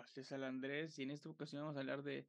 [0.00, 0.98] Gracias al Andrés.
[0.98, 2.26] Y en esta ocasión vamos a hablar de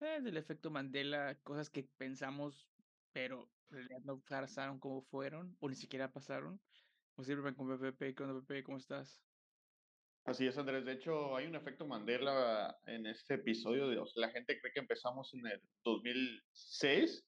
[0.00, 2.68] eh, del efecto Mandela, cosas que pensamos,
[3.12, 6.60] pero en realidad no pasaron como fueron, o ni siquiera pasaron.
[7.20, 8.64] Siempre, con Pepe, ¿qué onda, Pepe?
[8.64, 9.22] ¿Cómo estás?
[10.24, 10.84] Así es, Andrés.
[10.84, 13.88] De hecho, hay un efecto Mandela en este episodio.
[13.88, 17.24] De, o sea, la gente cree que empezamos en el 2006,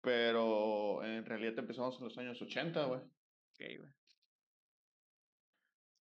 [0.00, 3.00] pero en realidad empezamos en los años 80, güey.
[3.00, 3.90] Ok, güey.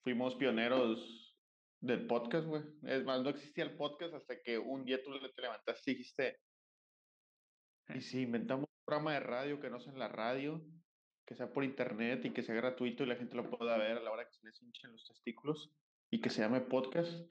[0.04, 1.23] Fuimos pioneros
[1.84, 2.64] del podcast, güey.
[2.84, 6.40] Es más, no existía el podcast hasta que un día tú te levantaste y dijiste,
[7.94, 10.64] y si inventamos un programa de radio que no sea en la radio,
[11.26, 14.02] que sea por internet y que sea gratuito y la gente lo pueda ver a
[14.02, 15.76] la hora que se les hinchen los testículos
[16.10, 17.30] y que se llame podcast.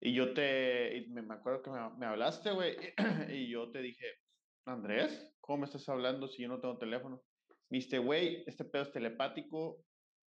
[0.00, 2.76] Y yo te, y me, me acuerdo que me, me hablaste, güey,
[3.30, 4.06] y yo te dije,
[4.64, 7.20] Andrés, ¿cómo me estás hablando si yo no tengo teléfono?
[7.68, 9.84] Viste, güey, este pedo es telepático,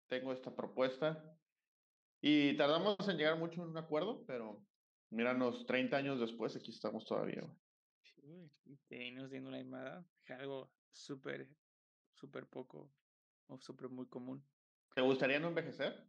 [0.08, 1.24] tengo esta propuesta.
[2.22, 4.66] Y tardamos en llegar mucho en un acuerdo, pero
[5.12, 7.56] míranos, 30 años después, aquí estamos todavía, güey.
[8.90, 11.48] Venimos viendo una llamada, algo súper,
[12.14, 12.92] súper poco,
[13.48, 14.44] o súper muy común.
[14.96, 16.04] ¿Te gustaría no envejecer?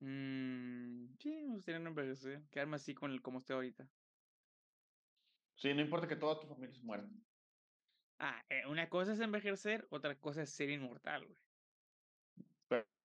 [0.00, 3.88] Mm, sí, me gustaría no envejecer, quedarme así con el como estoy ahorita.
[5.56, 7.08] Sí, no importa que toda tu familia se muera.
[8.18, 11.45] Ah, eh, una cosa es envejecer, otra cosa es ser inmortal, güey.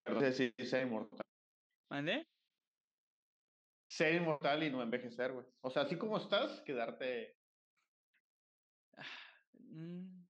[0.05, 1.21] Sé si ser inmortal.
[1.89, 2.27] ¿Mande?
[3.88, 5.45] Ser inmortal y no envejecer, güey.
[5.61, 7.35] O sea, así como estás, quedarte.
[9.53, 10.25] Mm.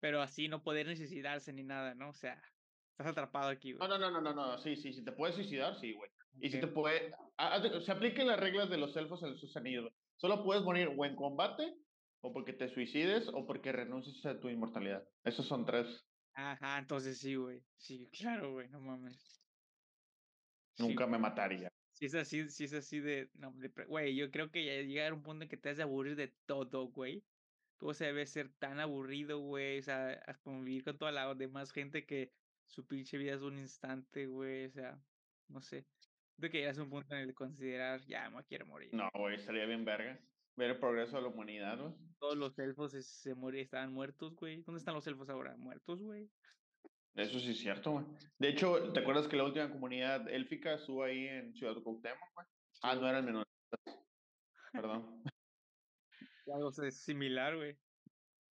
[0.00, 2.10] Pero así no poder necesitarse ni nada, ¿no?
[2.10, 2.42] O sea,
[2.90, 3.88] estás atrapado aquí, güey.
[3.88, 4.58] no, no, no, no, no.
[4.58, 6.10] Sí, sí, si te puedes suicidar, sí, güey.
[6.40, 7.12] Y si te puede.
[7.38, 9.94] ah, Se apliquen las reglas de los elfos en sus anillos, güey.
[10.16, 11.74] Solo puedes morir o en combate,
[12.20, 15.04] o porque te suicides, o porque renuncies a tu inmortalidad.
[15.24, 15.86] Esos son tres.
[16.34, 17.62] Ajá, entonces sí, güey.
[17.76, 19.42] Sí, claro, güey, no mames.
[20.74, 21.68] Sí, Nunca me mataría.
[21.92, 25.12] Si es así, si es así de, no, de güey, yo creo que ya llegar
[25.12, 27.22] a un punto en que te has de aburrir de todo, güey.
[27.78, 31.72] Todo se debe ser tan aburrido, güey, o sea, a convivir con toda la demás
[31.72, 32.32] gente que
[32.66, 34.98] su pinche vida es un instante, güey, o sea,
[35.48, 35.86] no sé.
[36.38, 38.94] Creo que llegas a un punto en el de considerar, ya, me quiero morir.
[38.94, 40.18] No, güey, estaría bien verga.
[40.56, 41.94] Ver el progreso de la humanidad, güey.
[42.18, 44.62] Todos los elfos se, se muri- estaban muertos, güey.
[44.62, 45.56] ¿Dónde están los elfos ahora?
[45.56, 46.30] ¿Muertos, güey?
[47.14, 48.06] Eso sí es cierto, güey.
[48.38, 52.46] De hecho, ¿te acuerdas que la última comunidad élfica estuvo ahí en Ciudad Cuauhtémoc, güey?
[52.82, 53.50] Ah, no eran menonitas.
[54.72, 55.22] Perdón.
[56.54, 57.76] Algo se- similar, güey.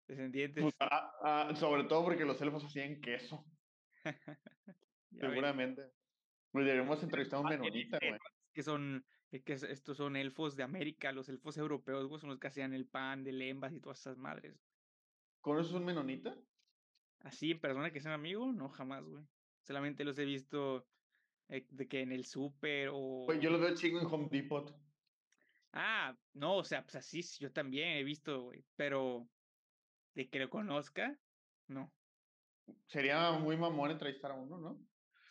[0.08, 0.62] Descendientes.
[0.62, 3.44] Pues, ah, ah, sobre todo porque los elfos hacían queso,
[5.18, 5.82] seguramente.
[6.50, 8.18] Pues deberíamos entrevistar a un Ah, menonita, güey.
[8.52, 12.30] que son, eh, que es- estos son elfos de América, los elfos europeos, güey, son
[12.30, 14.66] los que hacían el pan de lembas y todas esas madres.
[15.40, 16.36] ¿Conoces un menonita?
[17.20, 19.24] Así, en persona que sean amigos, no, jamás, güey.
[19.62, 20.88] Solamente los he visto
[21.48, 23.24] eh, de que en el súper o...
[23.26, 24.74] Güey, yo los veo chingo en Home Depot.
[25.72, 29.30] Ah, no, o sea, pues así, sí, yo también he visto, güey, pero
[30.14, 31.20] de que lo conozca,
[31.68, 31.94] no.
[32.86, 34.86] Sería muy mamón entrevistar a uno, ¿no?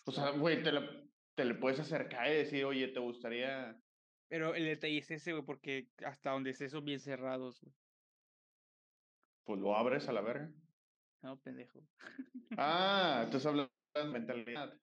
[0.06, 3.82] O sea, güey, te, le- te le puedes acercar y decir, oye, ¿te gustaría...?
[4.30, 7.76] Pero el detalle es ese, güey, porque hasta donde sé son bien cerrados, güey.
[9.44, 10.54] Pues lo abres a la verga.
[11.22, 11.88] No, pendejo.
[12.58, 14.82] Ah, estás hablando de mentalidad.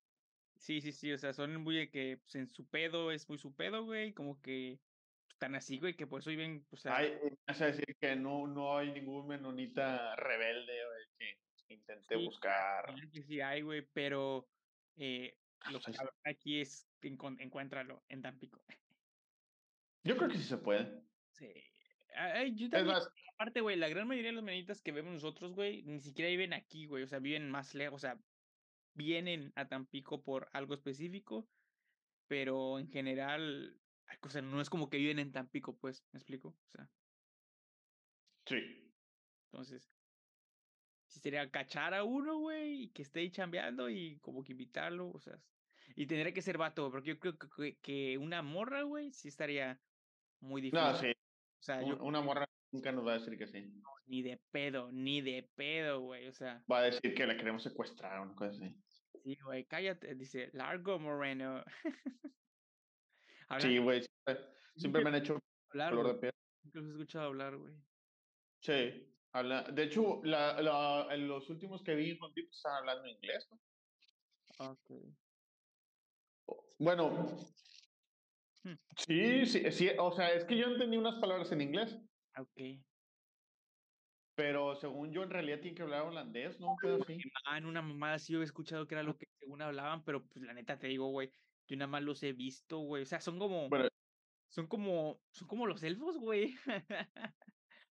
[0.56, 3.38] Sí, sí, sí, o sea, son muy de que pues, en su pedo es muy
[3.38, 4.82] su pedo, güey, como que
[5.30, 8.46] están así, güey, que por eso viven, o sea, Ay, vas a decir que no,
[8.46, 11.04] no hay ningún menonita rebelde, güey,
[11.68, 12.94] que intenté Sí, buscar.
[13.12, 14.50] que sí hay, güey, pero
[14.96, 18.64] eh, lo Pues, que aquí es encuéntralo en Tampico.
[20.06, 21.02] Yo creo que sí se puede.
[21.30, 21.52] Sí.
[22.14, 25.52] Ay, yo también, más, aparte, güey, la gran mayoría de los menitas que vemos nosotros,
[25.54, 28.20] güey, ni siquiera viven aquí, güey, o sea, viven más lejos, o sea,
[28.94, 31.50] vienen a Tampico por algo específico,
[32.28, 33.82] pero en general,
[34.22, 36.50] o sea, no es como que viven en Tampico, pues, ¿me explico?
[36.50, 36.90] O sea,
[38.46, 38.56] sí.
[39.50, 39.92] entonces,
[41.06, 45.10] si sería cachar a uno, güey, y que esté ahí chambeando y como que invitarlo,
[45.10, 45.42] o sea,
[45.94, 49.80] y tendría que ser vato, porque yo creo que- que una morra, güey, sí estaría
[50.40, 50.84] muy difícil.
[50.86, 51.10] No, sí.
[51.12, 53.72] O sea, un- yo Una morra nunca nos va a decir que sí.
[54.06, 57.62] ni de pedo, ni de pedo, güey, o sea, Va a decir que la queremos
[57.62, 58.76] secuestrar o una cosa así.
[59.24, 61.64] sí, güey, cállate, dice, largo moreno.
[63.60, 64.02] Sí, güey.
[64.02, 64.44] Siempre,
[64.76, 65.38] siempre me han hecho
[65.70, 66.32] hablar, color de piel.
[66.64, 67.74] nunca los he escuchado hablar, güey.
[68.60, 69.12] Sí.
[69.32, 69.62] Habla...
[69.64, 73.48] De hecho, la, la- en los últimos que vi Depot estaban hablando inglés.
[74.58, 74.70] ¿no?
[74.70, 74.90] Ok.
[76.78, 77.36] Bueno.
[78.96, 79.90] Sí, sí, sí.
[79.98, 81.98] O sea, es que yo entendí unas palabras en inglés.
[82.38, 82.84] Ok.
[84.34, 86.76] Pero según yo, en realidad tiene que hablar holandés, ¿no?
[87.00, 87.18] Así.
[87.46, 90.26] Ah, en una mamada sí yo he escuchado que era lo que según hablaban, pero
[90.26, 91.30] pues la neta te digo, güey,
[91.66, 93.02] Yo nada más los he visto, güey.
[93.02, 93.68] O sea, son como.
[94.48, 95.22] Son como.
[95.32, 96.54] Son como los elfos, güey.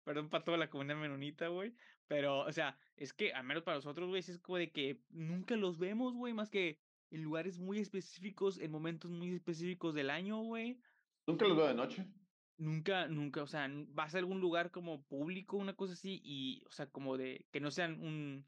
[0.05, 1.75] Perdón para toda la comunidad menonita, güey.
[2.07, 5.57] Pero, o sea, es que, al menos para nosotros, güey, es como de que nunca
[5.57, 6.79] los vemos, güey, más que
[7.15, 10.81] en lugares muy específicos, en momentos muy específicos del año, güey.
[11.29, 12.09] Nunca los veo de noche.
[12.57, 16.73] Nunca, nunca, o sea, vas a algún lugar como público, una cosa así, y, o
[16.73, 18.45] sea, como de que no sean un,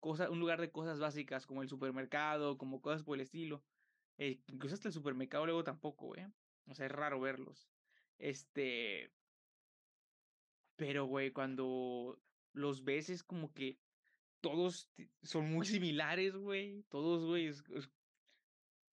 [0.00, 3.62] cosa, un lugar de cosas básicas como el supermercado, como cosas por el estilo.
[4.18, 6.24] Eh, incluso hasta el supermercado luego tampoco, güey.
[6.66, 7.68] O sea, es raro verlos.
[8.18, 9.12] Este.
[10.74, 12.20] Pero, güey, cuando
[12.52, 13.78] los ves es como que
[14.44, 14.92] todos
[15.22, 16.84] son muy similares, güey.
[16.90, 17.50] Todos, güey,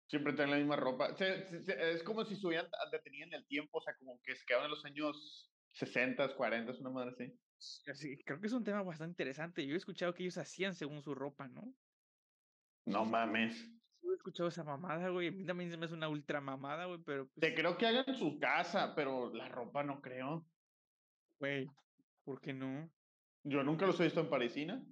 [0.08, 1.16] Siempre tienen la misma ropa.
[1.18, 4.86] es como si estuvieran deteniendo el tiempo, o sea, como que se quedaron en los
[4.86, 7.36] años 60, 40, una madre
[7.88, 8.18] así.
[8.24, 9.66] creo que es un tema bastante interesante.
[9.66, 11.74] Yo he escuchado que ellos hacían según su ropa, ¿no?
[12.86, 13.72] No mames.
[14.02, 15.28] Yo he escuchado esa mamada, güey.
[15.28, 17.26] A mí también se me hace una ultra mamada, güey, pero.
[17.26, 20.46] Te pues creo que hagan su casa, pero la ropa no creo.
[21.40, 21.68] Güey,
[22.24, 22.92] ¿por qué no?
[23.44, 24.84] Yo nunca los he visto en Parisina.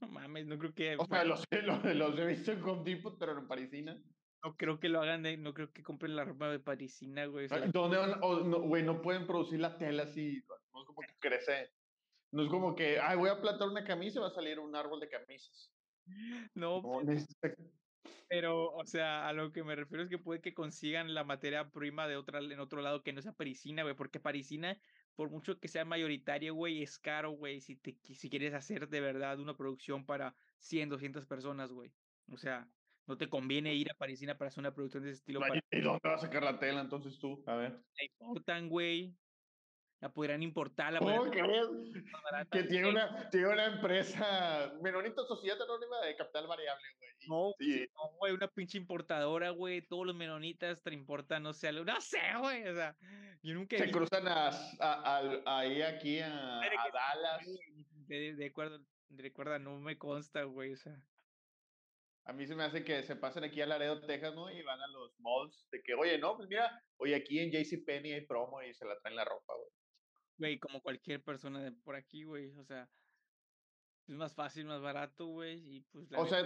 [0.00, 0.96] No mames, no creo que.
[0.96, 1.44] O sea, los,
[1.94, 3.98] los, he visto en Home Depot, pero en Parisina.
[4.42, 7.48] No creo que lo hagan, de, no creo que compren la ropa de Parisina, güey.
[7.72, 8.20] ¿Dónde van?
[8.20, 10.42] no, güey, no pueden producir la tela así.
[10.72, 11.70] No es como que crece.
[12.30, 14.74] No es como que, ay, voy a plantar una camisa y va a salir un
[14.74, 15.70] árbol de camisas.
[16.54, 16.82] No,
[18.28, 21.70] pero, o sea, a lo que me refiero es que puede que consigan la materia
[21.70, 24.78] prima de otra, en otro lado que no sea parisina, güey, porque parisina
[25.14, 29.00] por mucho que sea mayoritario, güey, es caro, güey, si, te, si quieres hacer de
[29.00, 31.92] verdad una producción para 100, 200 personas, güey.
[32.30, 32.68] O sea,
[33.06, 35.40] no te conviene ir a Parisina para hacer una producción de ese estilo.
[35.70, 37.42] ¿Y dónde vas a sacar la tela entonces tú?
[37.46, 37.72] A ver.
[37.72, 39.16] La importan, güey.
[40.04, 40.92] La podrán importar.
[40.92, 41.66] La ¿Cómo crees?
[42.52, 47.10] Que tiene una, tiene una empresa, Menonito Sociedad Anónima de Capital Variable, güey.
[47.26, 47.88] No, sí.
[47.94, 49.80] no, güey, una pinche importadora, güey.
[49.80, 52.68] Todos los menonitas te importan, no sé, no sé, güey.
[52.68, 52.94] O sea,
[53.42, 53.78] yo nunca.
[53.78, 57.48] Se cruzan a, a, ahí aquí a, a Dallas.
[58.06, 60.74] De, de, acuerdo, de acuerdo, no me consta, güey.
[60.74, 61.00] O sea.
[62.26, 64.50] A mí se me hace que se pasen aquí a Laredo, Texas, ¿no?
[64.50, 68.12] Y van a los malls de que, oye, no, pues mira, oye, aquí en JCPenney
[68.12, 69.70] hay promo y se la traen la ropa, güey.
[70.38, 72.50] Güey, como cualquier persona de por aquí, güey.
[72.56, 72.88] O sea,
[74.06, 75.76] es más fácil, más barato, güey.
[75.76, 76.10] Y pues.
[76.12, 76.44] o sea,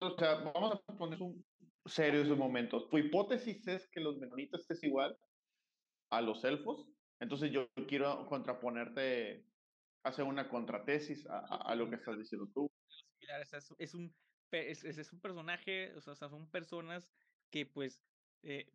[0.00, 1.44] o sea, vamos a poner un
[1.86, 2.88] serio ese momento.
[2.88, 5.16] Tu hipótesis es que los menonitas es igual
[6.10, 6.86] a los elfos.
[7.20, 9.44] Entonces yo quiero contraponerte,
[10.02, 12.70] hacer una contratesis a, a, lo que estás diciendo tú.
[13.20, 14.14] es, es, un,
[14.50, 17.10] es, es, un personaje, o sea, son personas
[17.50, 18.02] que pues
[18.42, 18.72] eh,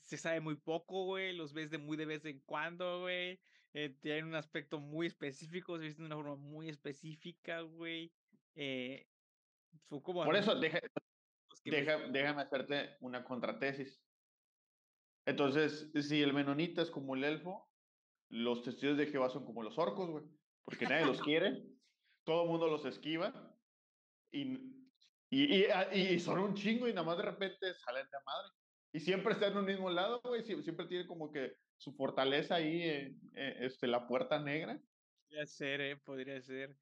[0.00, 3.40] se sabe muy poco, güey, los ves de muy de vez en cuando, güey,
[3.72, 8.12] eh, tienen un aspecto muy específico, se visten de una forma muy específica, güey,
[8.54, 9.06] eh,
[9.88, 10.54] por eso,
[11.64, 14.00] déjame hacerte una contratesis.
[15.26, 17.68] Entonces, si el menonita es como el elfo,
[18.28, 20.24] los testigos de Jehová son como los orcos, güey.
[20.64, 21.64] Porque nadie los quiere,
[22.24, 23.56] todo el mundo los esquiva
[24.30, 24.58] y,
[25.30, 28.48] y, ah, y, son un chingo y nada más de repente salen de madre.
[28.94, 30.44] Y siempre están en un mismo lado, güey.
[30.44, 34.80] Siempre tiene como que su fortaleza ahí en, este, la puerta negra.
[35.26, 36.76] Podría ser, eh, podría ser.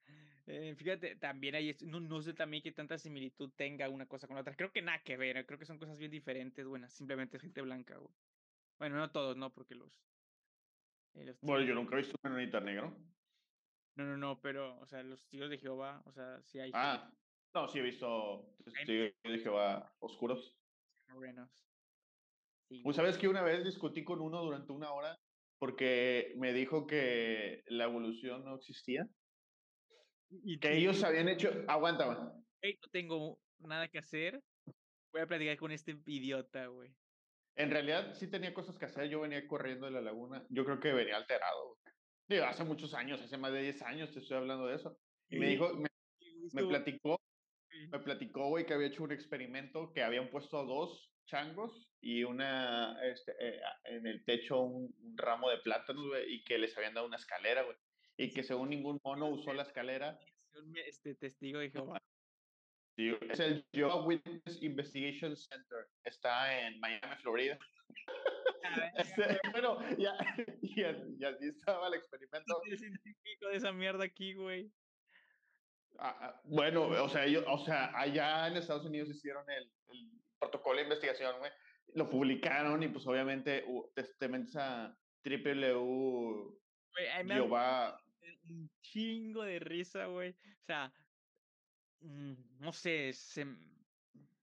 [0.47, 4.37] Eh, fíjate, también hay, no, no sé también qué tanta similitud tenga una cosa con
[4.37, 4.55] la otra.
[4.55, 7.63] Creo que nada que ver, creo que son cosas bien diferentes, buenas, simplemente es gente
[7.63, 8.13] blanca, güey.
[8.79, 10.05] Bueno, no todos, no, porque los...
[11.15, 12.95] Eh, bueno, yo nunca he visto un menonita negro.
[13.95, 16.73] No, no, no, pero, o sea, los tíos de Jehová, o sea, sí hay...
[16.75, 17.11] Ah,
[17.55, 20.59] no, sí he visto testigos de Jehová oscuros.
[21.09, 21.72] Morenos.
[22.83, 25.19] Pues sabes que una vez discutí con uno durante una hora
[25.59, 29.07] porque me dijo que la evolución no existía.
[30.31, 31.53] Y que ellos habían hecho.
[31.69, 34.43] Aguanta, Hey, no tengo nada que hacer.
[35.13, 36.93] Voy a platicar con este idiota, güey.
[37.55, 39.09] En realidad sí tenía cosas que hacer.
[39.09, 40.45] Yo venía corriendo de la laguna.
[40.49, 41.79] Yo creo que venía alterado.
[42.29, 44.99] Digo, hace muchos años, hace más de 10 años te estoy hablando de eso.
[45.29, 47.21] Y me dijo, me, platicó,
[47.91, 52.99] me platicó, güey, que había hecho un experimento que habían puesto dos changos y una,
[53.05, 56.95] este, eh, en el techo un, un ramo de plátanos, güey, y que les habían
[56.95, 57.77] dado una escalera, güey
[58.17, 60.19] y que según ningún mono usó la escalera.
[60.87, 62.03] Este testigo de Jehová.
[62.97, 65.89] Sí, es el Jehovah Witness Investigation Center.
[66.05, 67.59] Está en Miami, Florida.
[68.97, 70.17] Este, bueno, ya,
[70.63, 72.63] ya, ya así estaba el experimento.
[72.65, 74.73] ¿Qué científico de esa mierda aquí, güey?
[75.99, 80.22] Ah, ah, bueno, o sea, yo, o sea, allá en Estados Unidos hicieron el, el
[80.43, 81.51] protocolo de investigación, güey.
[81.95, 86.63] Lo publicaron y pues obviamente te, te metes a www
[87.27, 87.99] Jehová
[88.49, 90.31] un chingo de risa, güey.
[90.31, 90.93] O sea,
[92.01, 93.43] mm, no sé, se,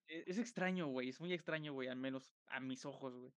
[0.07, 3.33] E es extraño, güey, es muy extraño, güey, al menos a mis ojos, güey.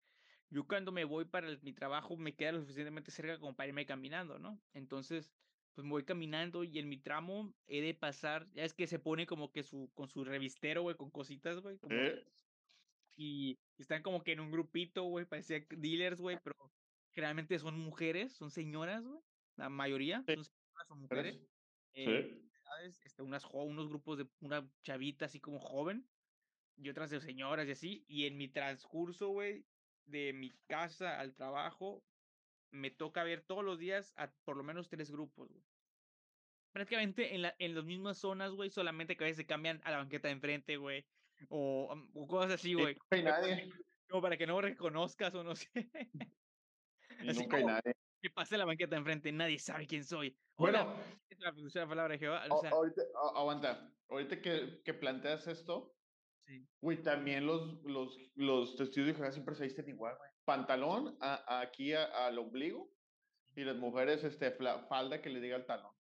[0.52, 3.70] Yo cuando me voy para el mi trabajo me queda lo suficientemente cerca como para
[3.70, 4.60] irme caminando, ¿no?
[4.74, 5.32] Entonces,
[5.74, 9.00] pues, me voy caminando y en mi tramo he de pasar ya ves que se
[9.00, 12.26] pone como que su con su revistero, güey, con cositas, güey, como Eh,
[13.20, 16.56] y están como que en un grupito, güey, parecía dealers, güey, pero
[17.12, 19.22] generalmente son mujeres, son señoras, güey,
[19.58, 20.36] la mayoría Sí.
[20.36, 21.50] son señoras o mujeres, ¿crees?
[21.94, 22.50] eh, Sí.
[22.64, 23.02] ¿sabes?
[23.06, 26.12] Este, unas unos grupos de una chavita así como joven
[26.78, 29.68] y otras de señoras y así, y en mi transcurso, güey,
[30.06, 32.06] de mi casa al trabajo,
[32.72, 35.66] me toca ver todos los días a por lo menos 3 grupos, güey.
[36.74, 39.92] Prácticamente en la en las mismas zonas, güey, solamente que a veces se cambian a
[39.92, 41.08] la banqueta de enfrente, güey,
[41.50, 43.70] o, o cosas así, güey, nunca hay nadie.
[44.10, 45.70] como para que no reconozcas o no sé.
[47.22, 47.94] Y Así nunca hay nadie.
[48.22, 50.38] que pase la banqueta enfrente, nadie sabe quién soy.
[50.58, 53.02] Bueno, Hola, es la la palabra de Jehová, o sea, ahorita,
[53.36, 53.94] aguanta.
[54.10, 55.96] Ahorita que, que planteas esto,
[56.40, 56.66] sí.
[56.82, 60.30] güey, también los, los, los testigos de Jehová siempre se visten igual, güey.
[60.46, 62.90] Pantalón a- a aquí a- al ombligo
[63.56, 65.94] y las mujeres, este, fla- falda que le diga al talón.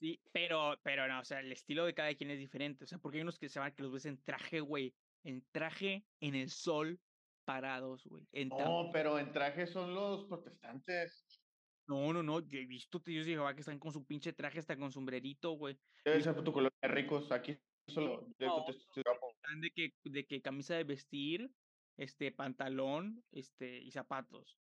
[0.00, 2.98] Sí, pero pero no, o sea, el estilo de cada quien es diferente, o sea,
[2.98, 6.34] porque hay unos que se van que los ves en traje, güey, en traje en
[6.34, 7.00] el sol,
[7.44, 11.42] parados, güey, No, pero en traje son los protestantes.
[11.86, 14.58] no, no, no, yo he visto tíos de Jehová que están con su pinche traje
[14.58, 15.78] hasta con sombrerito, güey.
[16.04, 17.30] Debe ser tu colonia de ricos.
[17.30, 18.64] Aquí solo de No.
[18.68, 21.50] Están de que de que camisa de vestir,
[21.96, 24.59] este, pantalón, este, y zapatos.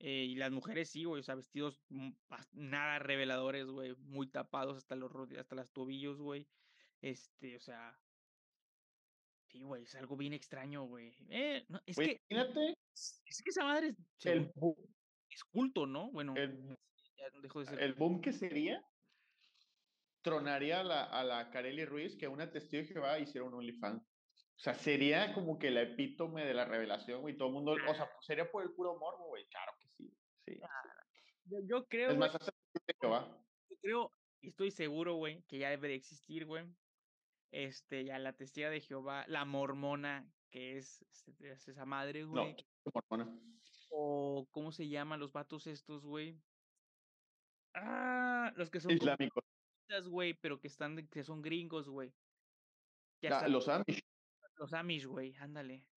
[0.00, 1.80] Eh, y las mujeres sí, güey, o sea, vestidos,
[2.52, 6.48] nada reveladores, güey, muy tapados hasta los hasta las tobillos, güey.
[7.00, 7.98] Este, o sea
[9.50, 11.14] sí, güey, es algo bien extraño, güey.
[11.28, 13.88] Eh, no, es Güey, que imagínate es que esa madre
[14.18, 14.52] es el,
[15.28, 16.10] es culto, ¿no?
[16.10, 16.76] Bueno, el,
[17.16, 18.84] ya dejó de ser el boom que sería.
[20.22, 24.02] Tronaría a la, a la Kareli Ruiz que una testigo de Jehová hiciera un OnlyFans.
[24.02, 27.38] O sea, sería como que la epítome de la revelación, güey.
[27.38, 29.46] Todo el mundo, o sea, pues, sería por el puro morbo, güey.
[29.48, 29.79] Claro que
[30.54, 30.60] sí.
[31.44, 32.36] Yo yo creo, Es más,
[33.00, 33.44] Jehová.
[33.68, 36.66] yo creo y estoy seguro, güey, que ya debe de existir, güey.
[37.52, 42.30] Este, ya la testiga de Jehová, la mormona, que es, este, es esa madre, No,
[42.30, 42.56] güey.
[42.94, 43.28] mormona.
[43.90, 46.40] O, ¿cómo se llaman los vatos estos, güey?
[47.74, 49.40] Ah, los que son como Islámico.
[49.88, 52.12] sectas, güey, pero que están que son gringos, güey.
[53.20, 54.00] Que Ah, los Amish.
[54.56, 55.88] los Amish, güey, ándale.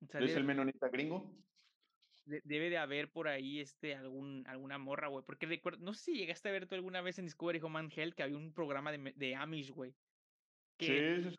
[0.00, 1.34] Es el menonita gringo.
[2.28, 6.04] De debe de haber por ahí, este, algún alguna morra, güey, porque recuerdo no sé
[6.12, 8.54] si llegaste a ver tú alguna vez en Discovery Home and Health que había un
[8.54, 9.96] programa de de Amish, güey,
[10.76, 11.36] que Sí,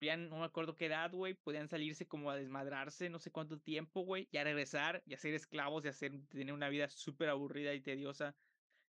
[0.00, 3.60] habían, no me acuerdo qué edad, güey, podían salirse como a desmadrarse no sé cuánto
[3.60, 6.88] tiempo, güey, y a regresar y a ser esclavos y a hacer tener una vida
[6.88, 8.36] súper aburrida y tediosa,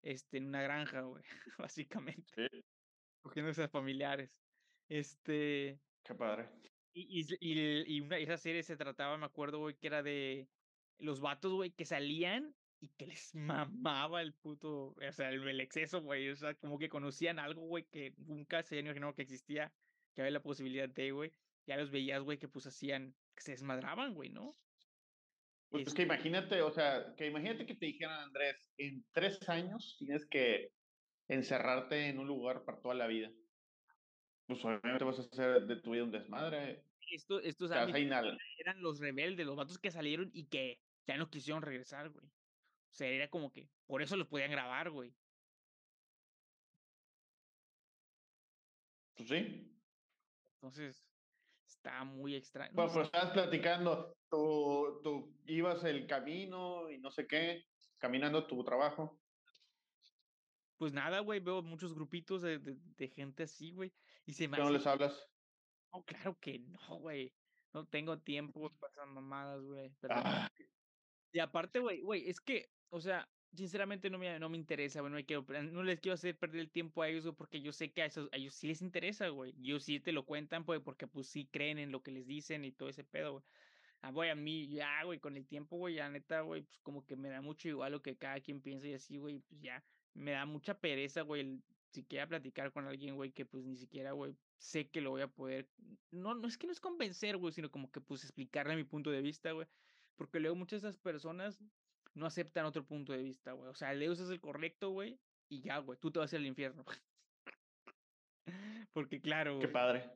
[0.02, 1.24] este, en una granja, güey,
[1.60, 2.48] básicamente, Sí,
[3.22, 4.32] cogiéndose a familiares.
[4.90, 6.50] Este, qué padre.
[6.94, 10.04] y y y el y una esa serie se trataba, me acuerdo, güey, que era
[10.04, 10.50] de
[11.00, 15.62] los vatos, güey, que salían y que les mamaba el puto, o sea, el el
[15.62, 19.24] exceso, güey, o sea, como que conocían algo, güey, que nunca se habían imaginado que
[19.24, 19.74] existía,
[20.14, 21.34] que había la posibilidad de, güey,
[21.66, 24.58] ya los veías, güey, que, pues, hacían que se desmadraban, güey, ¿no?
[25.70, 29.48] Pues es Es que imagínate, o sea, que imagínate que te dijeran, Andrés, en tres
[29.50, 30.72] años tienes que
[31.28, 33.30] encerrarte en un lugar para toda la vida.
[34.48, 36.86] Pues obviamente vas a hacer de tu vida un desmadre.
[37.12, 42.10] esto estos eran los rebeldes, los vatos que salieron y que ya no quisieron regresar,
[42.12, 42.28] güey.
[42.28, 42.32] O
[42.92, 45.18] sea, era como que por eso los podían grabar, güey.
[49.16, 49.78] Pues sí.
[50.56, 51.10] Entonces,
[51.66, 52.74] está muy extraño.
[52.76, 53.02] No Bueno, sé.
[53.04, 57.64] estabas platicando, tú, tú ibas el camino y no sé qué,
[57.98, 59.22] caminando a tu trabajo.
[60.78, 63.94] Pues nada, güey, veo muchos grupitos de de de gente así, güey,
[64.26, 65.32] y se me ¿Qué no les hablas?
[65.94, 67.36] no, claro que no, güey.
[67.74, 69.98] No tengo tiempo para esas mamadas, güey.
[70.10, 70.50] Ah,
[71.38, 75.14] Y aparte, güey güey, es que, o sea, sinceramente no me no me interesa, güey,
[75.14, 77.94] no quiero no les quiero hacer perder el tiempo a ellos, güey, porque yo sé
[77.94, 79.54] que a esos a ellos sí les interesa, güey.
[79.60, 82.66] Ellos sí te lo cuentan, pues, porque, pues, sí creen en lo que les dicen
[82.66, 83.44] y todo ese pedo, güey.
[84.02, 87.06] Ah, güey, a mí ya, güey, con el tiempo, güey, ya neta, güey, pues, como
[87.06, 89.86] que me da mucho igual lo que cada quien piensa y así, güey, pues, ya
[90.16, 94.36] me da mucha pereza, güey, siquiera platicar con alguien, güey, que, pues, ni siquiera, güey,
[94.58, 95.72] sé que lo voy a poder
[96.12, 99.12] no no es que no es convencer, güey, sino como que, pues, explicarle mi punto
[99.12, 99.68] de vista, güey,
[100.18, 101.64] porque luego muchas de esas personas
[102.14, 103.70] no aceptan otro punto de vista, güey.
[103.70, 105.20] O sea, el de ellos es el correcto, güey,
[105.50, 106.84] y ya, güey, tú te vas al infierno.
[108.94, 110.10] Porque claro, qué padre.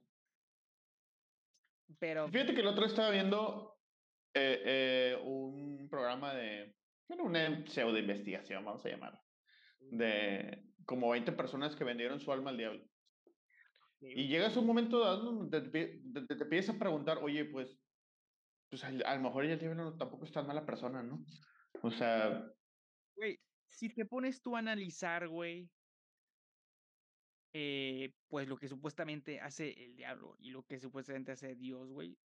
[2.00, 3.78] Pero Fíjate que el otro estaba viendo
[4.34, 6.76] eh, eh, un programa de,
[7.08, 9.22] bueno, una pseudo investigación, vamos a llamarlo,
[9.80, 12.84] de como 20 personas que vendieron su alma al diablo.
[14.00, 17.78] Y llegas a un momento donde te, te, te, empiezas a preguntar, oye, pues,
[18.72, 21.24] pues a, lo mejor el diablo tampoco es tan mala persona, ¿no?
[21.84, 22.50] O sea...
[23.18, 23.38] Güey,
[23.68, 25.70] si te pones tú a analizar, güey,
[27.54, 32.18] eh, pues lo que supuestamente hace el diablo y lo que supuestamente hace Dios, güey,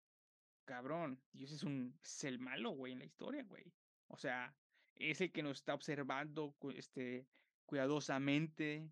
[0.64, 3.64] cabrón, Dios es un es el malo, güey, en la historia, güey.
[4.06, 4.54] O sea,
[4.94, 7.26] es el que nos está observando este,
[7.64, 8.88] cuidadosamente,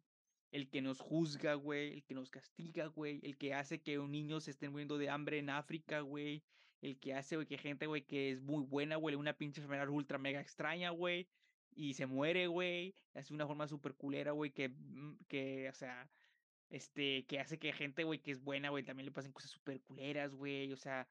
[0.50, 4.10] el que nos juzga, güey, el que nos castiga, güey, el que hace que un
[4.10, 6.42] niño se esté muriendo de hambre en África, güey,
[6.84, 9.88] el que hace, güey, que gente, güey, que es muy buena, güey, una pinche enfermedad
[9.88, 11.28] ultra mega extraña, güey,
[11.74, 16.10] y se muere, güey, hace una forma súper culera, güey, que, mm, que, o sea,
[16.70, 19.80] este, que hace que gente, güey, que es buena, güey, también le pasen cosas súper
[19.82, 21.08] culeras, güey, o sea,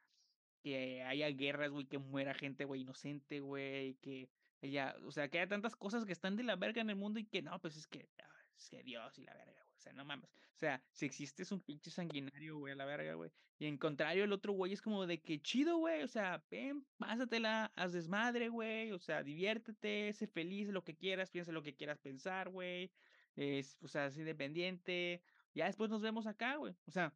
[0.62, 4.30] que haya guerras, güey, que muera gente, güey, inocente, güey, que
[4.62, 7.20] haya, o sea, que haya tantas cosas que están de la verga en el mundo
[7.20, 10.06] y que no, pues es que, ah, es que Dios y la verga, sea, no
[10.06, 13.66] mames, o sea, si existe es un pinche sanguinario, güey, a la verga, güey, y
[13.66, 17.72] en contrario el otro güey es como de que chido, güey, o sea, ven, pásatela,
[17.76, 22.00] haz desmadre, güey, o sea, diviértete, sé feliz, lo que quieras, piensa lo que quieras
[22.00, 22.92] pensar, güey,
[23.36, 25.22] es, o sea, es independiente,
[25.54, 27.14] ya después nos vemos acá, güey, o sea,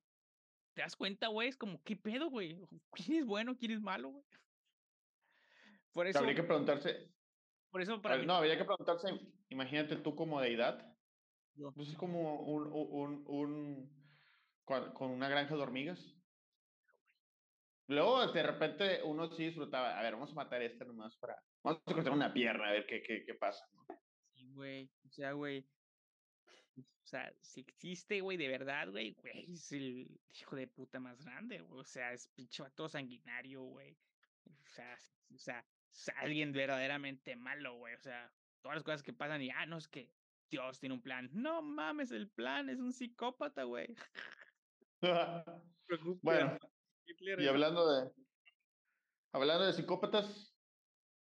[0.77, 1.47] ¿Te das cuenta, güey?
[1.47, 2.61] Es como, ¿qué pedo, güey?
[2.91, 3.57] ¿Quién es bueno?
[3.57, 4.23] ¿Quién es malo, güey?
[5.91, 6.19] Por eso.
[6.19, 7.09] Habría que preguntarse.
[7.71, 9.07] Por eso, para No, habría que preguntarse,
[9.49, 10.86] imagínate tú como deidad.
[11.73, 13.89] Pues es como un, un, un,
[14.65, 16.15] con una granja de hormigas.
[17.87, 19.97] Luego, de repente, uno sí disfrutaba.
[19.97, 21.35] A ver, vamos a matar a esta nomás para.
[21.63, 23.85] Vamos a cortar una pierna, a ver qué, qué, qué pasa, ¿no?
[24.33, 24.91] Sí, güey.
[25.05, 25.65] O sea, güey.
[26.77, 31.23] O sea, si existe, güey, de verdad, güey, güey, es el hijo de puta más
[31.23, 31.79] grande, güey.
[31.79, 33.97] O sea, es pinche vato sanguinario, güey.
[34.45, 34.97] O sea,
[35.33, 37.95] o sea, es alguien verdaderamente malo, güey.
[37.95, 38.29] O sea,
[38.61, 40.11] todas las cosas que pasan y, ah, no, es que
[40.49, 41.29] Dios tiene un plan.
[41.33, 43.95] No mames, el plan es un psicópata, güey.
[46.21, 46.57] bueno,
[47.37, 48.11] y hablando de,
[49.33, 50.55] hablando de psicópatas,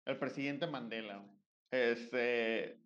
[0.05, 1.25] el presidente Mandela,
[1.71, 2.79] este,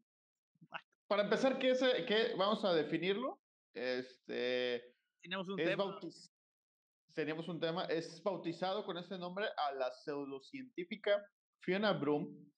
[1.07, 3.41] para empezar, ¿qué, es, qué vamos a definirlo?
[3.73, 5.99] Este, Tenemos un tema.
[7.13, 7.85] Teníamos un tema.
[7.85, 11.21] Es bautizado con ese nombre a la pseudocientífica
[11.61, 12.49] Fiona Broom,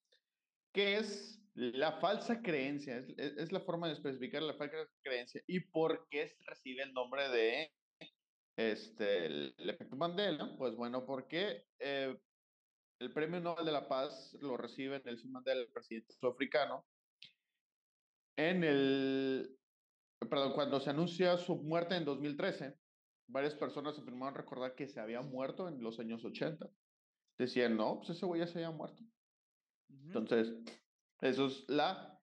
[0.74, 2.98] que es la falsa creencia.
[2.98, 5.42] Es, es, la forma de especificar la falsa creencia.
[5.48, 7.72] ¿Y por qué recibe el nombre de
[8.58, 10.56] este, el, efecto Mandela?
[10.58, 12.18] Pues bueno, porque eh,
[13.00, 16.86] el Premio Nobel de la Paz lo recibe Nelson Mandela, el presidente sudafricano,
[18.38, 19.58] en el,
[20.20, 22.76] perdón, cuando se anuncia su muerte en 2013,
[23.28, 26.70] varias personas afirmaron recordar que se había muerto en los años 80.
[27.38, 29.04] Decían, no, pues ese güey ya se había muerto.
[29.90, 30.54] Entonces,
[31.21, 32.19] eso es la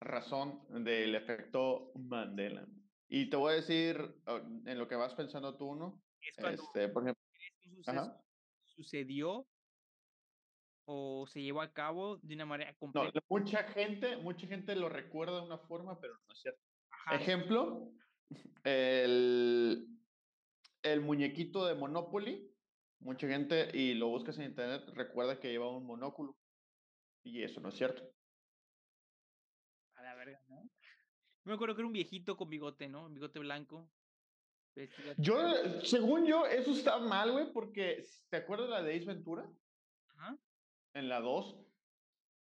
[0.00, 2.66] razón del efecto Mandela.
[3.08, 6.02] Y te voy a decir, ah, en lo que vas pensando tú, ¿no?
[6.20, 7.22] este, por ejemplo,
[8.64, 9.46] sucedió
[10.84, 13.12] o se llevó a cabo de una manera completa.
[13.14, 16.60] No, mucha gente, mucha gente lo recuerda de una forma, pero no es cierto.
[17.10, 17.92] Ejemplo,
[18.64, 19.86] el,
[20.82, 22.50] el muñequito de Monopoly,
[23.00, 26.36] mucha gente, y lo buscas en internet, recuerda que lleva un monóculo.
[27.24, 28.02] Y eso no es cierto.
[29.94, 30.68] A la verga, ¿no?
[31.44, 33.08] Me acuerdo que era un viejito con bigote, ¿no?
[33.08, 33.90] Bigote blanco.
[35.18, 35.36] Yo,
[35.82, 39.46] según yo, eso está mal, güey, porque ¿te acuerdas de la de Ace Ventura?
[40.16, 40.38] Ajá
[40.94, 41.56] en la 2,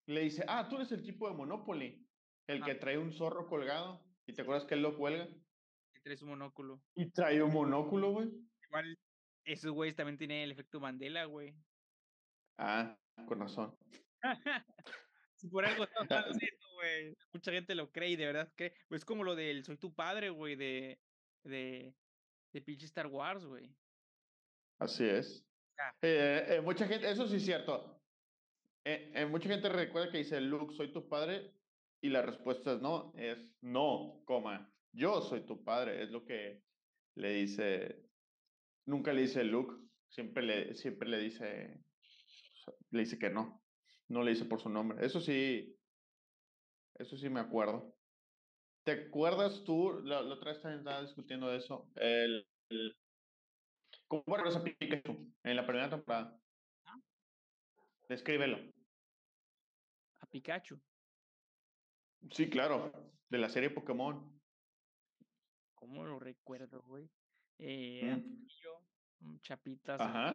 [0.08, 2.06] le dice, ah, tú eres el tipo de Monopoly,
[2.48, 4.04] el que trae un zorro colgado.
[4.26, 5.28] ¿Y te acuerdas que él lo cuelga?
[5.96, 6.82] Y trae su monóculo.
[6.96, 8.30] Y trae un monóculo, güey.
[8.64, 8.98] Igual,
[9.46, 11.56] esos güeyes también tienen el efecto Mandela, güey.
[12.58, 13.76] Ah, con razón.
[15.41, 16.06] si por algo está
[16.75, 17.17] güey.
[17.34, 18.73] Mucha gente lo cree y de verdad cree.
[18.88, 20.99] Pues es como lo del Soy tu padre, güey, de,
[21.43, 21.95] de,
[22.54, 23.75] de pinche Star Wars, güey.
[24.80, 25.45] Así es.
[25.80, 25.93] Ah.
[26.01, 27.99] Eh, eh, mucha gente, eso sí es cierto.
[28.84, 31.54] Eh, mucha gente recuerda que dice, Luke, soy tu padre,
[32.01, 36.63] y la respuesta es no, es no, coma, yo soy tu padre, es lo que
[37.15, 38.10] le dice,
[38.88, 39.75] nunca le dice Luke,
[40.10, 41.80] siempre le, siempre le dice,
[42.89, 43.61] le dice que no,
[44.12, 45.78] no le dice por su nombre, eso sí,
[46.95, 47.95] eso sí me acuerdo.
[48.84, 52.97] ¿Te acuerdas tú, la, otra vez estaba discutiendo de eso, el, el
[54.08, 56.38] ¿cómo regresa Pikachu en la primera temporada?
[58.10, 58.58] Descríbelo.
[60.19, 60.80] A Pikachu.
[62.32, 62.91] Sí, claro,
[63.30, 64.41] de la serie Pokémon.
[65.76, 67.10] ¿Cómo lo recuerdo, güey?
[67.58, 68.21] Eh,
[69.19, 69.38] mm.
[69.41, 70.02] chapitas.
[70.02, 70.34] Ajá.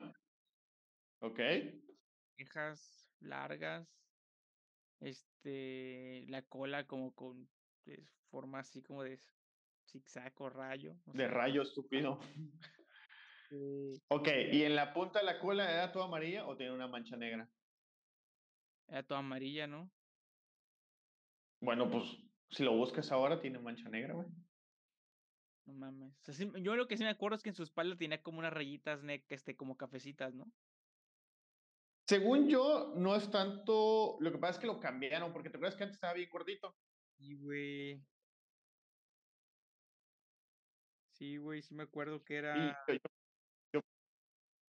[1.21, 1.41] Ok.
[2.37, 3.89] Cejas largas.
[5.01, 7.49] Este, la cola como con
[7.85, 8.01] pues,
[8.31, 9.21] forma así como de
[9.87, 10.95] zigzag o rayo.
[11.07, 12.19] De rayo estúpido.
[13.49, 16.89] Eh, Ok, ¿y en la punta de la cola era toda amarilla o tiene una
[16.89, 17.49] mancha negra?
[18.89, 19.89] Era toda amarilla, ¿no?
[21.61, 22.05] Bueno, pues
[22.51, 24.27] si lo buscas ahora tiene mancha negra, güey.
[25.67, 26.13] No mames.
[26.21, 28.23] O sea, sí- yo lo que sí me acuerdo es que en su espalda tenía
[28.23, 30.51] como unas rayitas este, como cafecitas, ¿no?
[32.07, 34.17] Según yo, no es tanto.
[34.21, 36.77] Lo que pasa es que lo cambiaron, porque te acuerdas que antes estaba bien gordito.
[37.19, 38.07] Sí, güey.
[41.11, 42.85] Sí, güey, sí me acuerdo que Y era.
[43.73, 43.81] yo-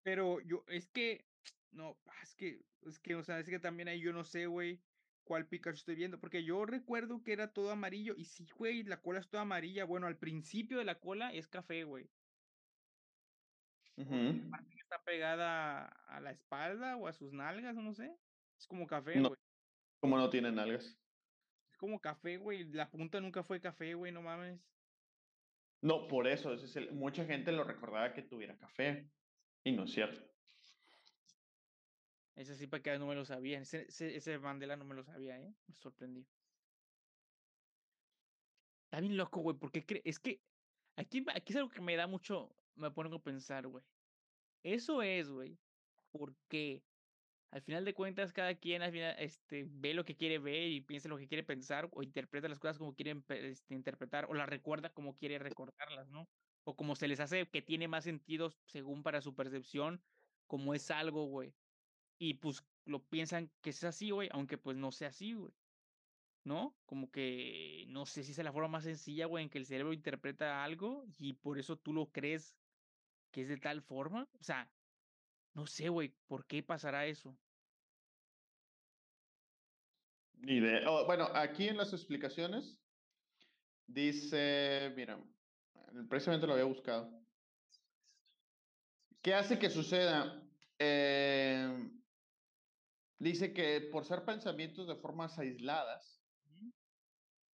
[0.04, 1.30] Pero yo, es que.
[1.72, 4.48] No, ah, es que, es que, o sea, es que también ahí yo no sé,
[4.48, 4.82] güey,
[5.24, 6.20] cuál Pikachu estoy viendo.
[6.20, 8.16] Porque yo recuerdo que era todo amarillo.
[8.18, 9.86] Y sí, güey, la cola es toda amarilla.
[9.86, 12.10] Bueno, al principio de la cola es café, güey.
[14.70, 18.18] Que está pegada a la espalda o a sus nalgas, no sé.
[18.58, 19.30] Es como café, No.
[19.30, 19.40] güey.
[20.00, 20.98] Como no tiene nalgas.
[21.72, 22.64] Es como café, güey.
[22.72, 24.60] La punta nunca fue café, güey, no mames.
[25.82, 26.54] No, por eso.
[26.54, 29.12] es el- mucha gente lo recordaba que tuviera café.
[29.64, 30.22] Y no es cierto.
[32.36, 33.60] Ese sí para que no me lo sabía.
[33.60, 35.54] Ese, ese, ese Mandela no me lo sabía, ¿eh?
[35.68, 36.26] Me sorprendí.
[38.86, 40.40] Está bien loco, güey, porque es que
[40.96, 43.84] aquí, aquí es algo que me da mucho, me pongo a pensar, güey.
[44.64, 45.60] Eso es, güey,
[46.12, 46.86] porque
[47.52, 50.82] al final de cuentas cada quien al final este, ve lo que quiere ver y
[50.82, 54.50] piensa lo que quiere pensar o interpreta las cosas como quiere este, interpretar o las
[54.50, 56.30] recuerda como quiere recordarlas, ¿no?
[56.66, 60.04] O como se les hace que tiene más sentido según para su percepción,
[60.48, 61.56] como es algo, güey.
[62.20, 65.54] Y pues lo piensan que es así, güey, aunque pues no sea así, güey.
[66.44, 66.80] ¿No?
[66.86, 69.92] Como que no sé si es la forma más sencilla, güey, en que el cerebro
[69.94, 72.56] interpreta algo y por eso tú lo crees
[73.32, 74.28] que es de tal forma.
[74.40, 74.70] O sea,
[75.54, 77.38] no sé, güey, ¿por qué pasará eso?
[80.36, 80.90] Ni idea.
[80.90, 82.80] Oh, bueno, aquí en las explicaciones
[83.88, 85.20] dice, mira,
[86.10, 87.12] precisamente lo había buscado.
[89.22, 90.44] ¿Qué hace que suceda?
[90.80, 91.90] Eh,
[93.18, 96.22] dice que por ser pensamientos de formas aisladas,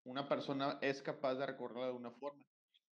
[0.04, 2.42] una persona es capaz de recordarla de una forma,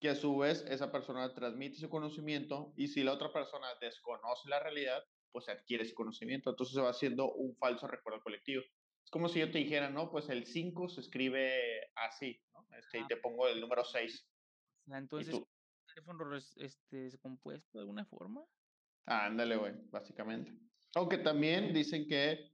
[0.01, 4.49] que a su vez esa persona transmite su conocimiento y si la otra persona desconoce
[4.49, 6.51] la realidad, pues adquiere ese conocimiento.
[6.51, 8.63] Entonces se va haciendo un falso recuerdo colectivo.
[9.05, 12.67] Es como si yo te dijera, no, pues el 5 se escribe así, ¿no?
[12.77, 14.29] Este, y te pongo el número 6.
[14.87, 15.35] O sea, entonces?
[15.35, 15.47] ¿el
[15.87, 18.45] teléfono es este, descompuesto de alguna forma?
[19.07, 20.53] Ándale, güey, básicamente.
[20.95, 22.53] Aunque también dicen que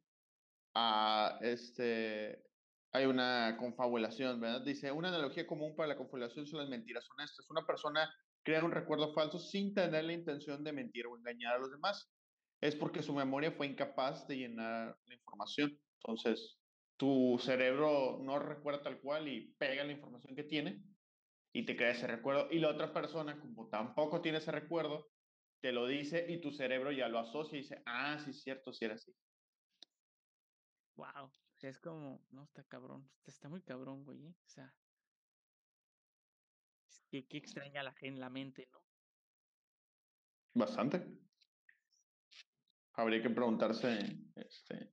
[0.75, 2.45] ah, este,
[2.95, 4.63] hay una confabulación, ¿verdad?
[4.63, 7.51] Dice, una analogía común para la confabulación son las mentiras honestas.
[7.51, 8.09] Una persona
[8.45, 12.15] crea un recuerdo falso sin tener la intención de mentir o engañar a los demás.
[12.61, 15.77] Es porque su memoria fue incapaz de llenar la información.
[16.05, 16.61] Entonces,
[16.97, 20.81] tu cerebro no recuerda tal cual y pega la información que tiene
[21.53, 22.47] y te crea ese recuerdo.
[22.53, 25.11] Y la otra persona, como tampoco tiene ese recuerdo,
[25.61, 28.73] te lo dice y tu cerebro ya lo asocia y dice, ah, sí, es cierto,
[28.73, 29.13] sí era así.
[30.97, 31.33] Wow.
[31.65, 33.11] Sea, es como, no, está cabrón.
[33.17, 34.27] Está, está muy cabrón, güey.
[34.27, 34.35] ¿eh?
[34.45, 34.77] O sea,
[36.87, 38.85] es que, qué extraña la, gen- la mente, ¿no?
[40.53, 41.07] Bastante.
[42.93, 43.99] Habría que preguntarse,
[44.37, 44.93] este...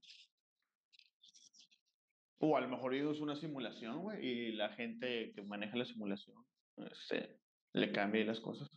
[2.38, 6.38] O a lo mejor es una simulación, güey, y la gente que maneja la simulación,
[6.78, 7.42] este,
[7.74, 8.70] le cambia las cosas.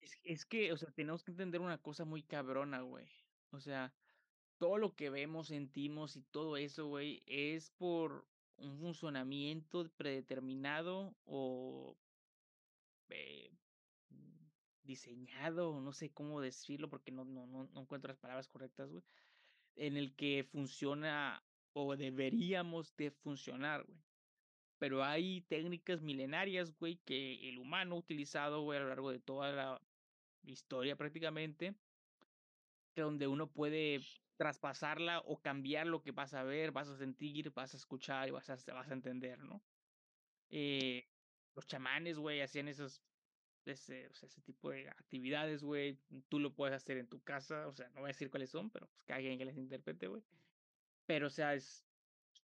[0.00, 3.08] Es, es que, o sea, tenemos que entender una cosa muy cabrona, güey.
[3.52, 3.97] O sea,
[4.58, 11.96] todo lo que vemos, sentimos y todo eso, güey, es por un funcionamiento predeterminado o
[13.08, 13.50] eh,
[14.10, 14.48] mm,
[14.84, 19.04] diseñado, no sé cómo decirlo porque no, no, no, no encuentro las palabras correctas, güey,
[19.76, 21.42] en el que funciona
[21.72, 23.98] o deberíamos de funcionar, güey.
[24.78, 29.18] Pero hay técnicas milenarias, güey, que el humano ha utilizado, güey, a lo largo de
[29.18, 29.82] toda la
[30.44, 31.74] historia prácticamente,
[32.94, 34.00] donde uno puede
[34.38, 38.30] traspasarla o cambiar lo que vas a ver, vas a sentir, vas a escuchar y
[38.30, 39.60] vas a, vas a entender, ¿no?
[40.48, 41.06] Eh,
[41.54, 43.02] los chamanes, güey, hacían esos,
[43.66, 45.98] ese, ese tipo de actividades, güey.
[46.28, 48.70] Tú lo puedes hacer en tu casa, o sea, no voy a decir cuáles son,
[48.70, 50.22] pero pues que alguien que les interprete, güey.
[51.06, 51.84] Pero, o sea, es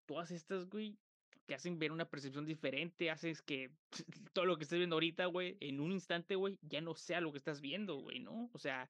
[0.06, 0.98] todas estas, güey,
[1.46, 3.70] que hacen ver una percepción diferente, haces que
[4.34, 7.34] todo lo que estés viendo ahorita, güey, en un instante, güey, ya no sea lo
[7.34, 8.50] que estás viendo, güey, ¿no?
[8.54, 8.90] O sea,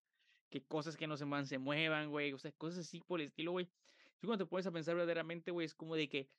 [0.52, 3.28] que cosas que no se muevan se muevan, güey, o sea, cosas así por el
[3.28, 3.66] estilo, güey.
[4.20, 6.30] Tú cuando te pones a pensar verdaderamente, güey, es como de que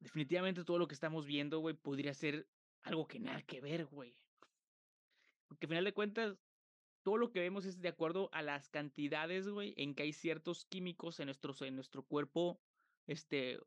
[0.00, 2.48] definitivamente todo lo que estamos viendo, güey, podría ser
[2.82, 4.18] algo que nada que ver, güey.
[5.46, 6.36] Porque al final de cuentas,
[7.02, 10.64] todo lo que vemos es de acuerdo a las cantidades, güey, en que hay ciertos
[10.64, 12.58] químicos en, nuestros, en nuestro cuerpo,
[13.06, 13.60] este,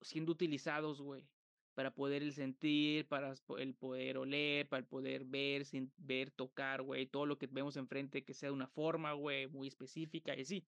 [0.00, 1.28] siendo utilizados, güey.
[1.74, 6.82] Para poder el sentir, para el poder oler, para el poder ver, sin ver, tocar,
[6.82, 10.42] güey, todo lo que vemos enfrente que sea de una forma, güey, muy específica y
[10.42, 10.66] así.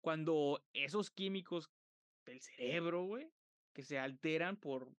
[0.00, 1.70] Cuando esos químicos
[2.24, 3.30] del cerebro, güey,
[3.72, 4.90] que se alteran por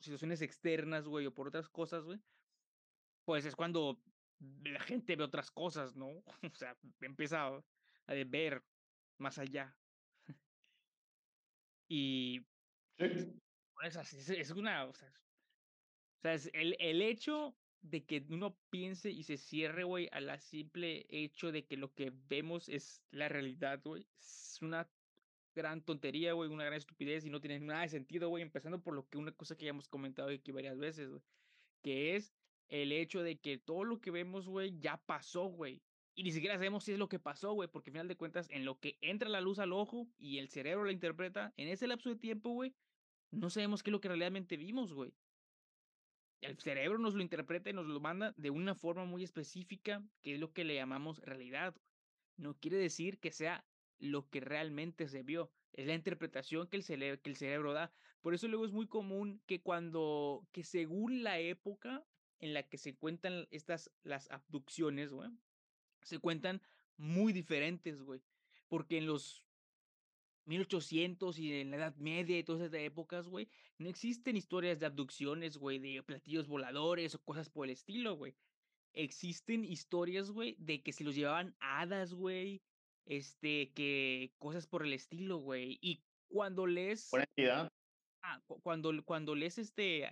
[0.00, 2.20] situaciones externas, güey, o por otras cosas, güey,
[3.24, 4.00] pues es cuando
[4.64, 6.08] la gente ve otras cosas, ¿no?
[6.52, 7.62] O sea, empieza a,
[8.26, 8.62] ver
[9.18, 9.76] más allá.
[11.88, 12.44] y
[13.82, 19.10] es, es, una, o sea, o sea es el, el hecho de que uno piense
[19.10, 23.28] y se cierre, güey, a la simple hecho de que lo que vemos es la
[23.28, 24.88] realidad, güey, es una
[25.54, 28.94] gran tontería, güey, una gran estupidez y no tiene nada de sentido, güey, empezando por
[28.94, 31.22] lo que una cosa que ya hemos comentado aquí varias veces, güey,
[31.82, 32.32] que es
[32.68, 35.82] el hecho de que todo lo que vemos, güey, ya pasó, güey.
[36.14, 38.48] Y ni siquiera sabemos si es lo que pasó, güey, porque al final de cuentas,
[38.50, 41.86] en lo que entra la luz al ojo y el cerebro la interpreta, en ese
[41.86, 42.74] lapso de tiempo, güey,
[43.32, 45.12] no sabemos qué es lo que realmente vimos, güey.
[46.42, 50.34] El cerebro nos lo interpreta y nos lo manda de una forma muy específica, que
[50.34, 51.74] es lo que le llamamos realidad.
[52.36, 53.64] No quiere decir que sea
[53.98, 55.50] lo que realmente se vio.
[55.72, 57.92] Es la interpretación que el, cerebro, que el cerebro da.
[58.20, 62.04] Por eso luego es muy común que cuando, que según la época
[62.40, 65.30] en la que se cuentan estas, las abducciones, güey,
[66.02, 66.60] se cuentan
[66.96, 68.20] muy diferentes, güey.
[68.68, 69.46] Porque en los
[70.46, 74.86] 1800 y en la Edad Media y todas esas épocas, güey, no existen historias de
[74.86, 78.34] abducciones, güey, de platillos voladores o cosas por el estilo, güey.
[78.92, 82.62] Existen historias, güey, de que se los llevaban hadas, güey,
[83.06, 85.78] este, que cosas por el estilo, güey.
[85.80, 87.08] Y cuando lees...
[88.24, 90.08] Ah, cuando, cuando lees este,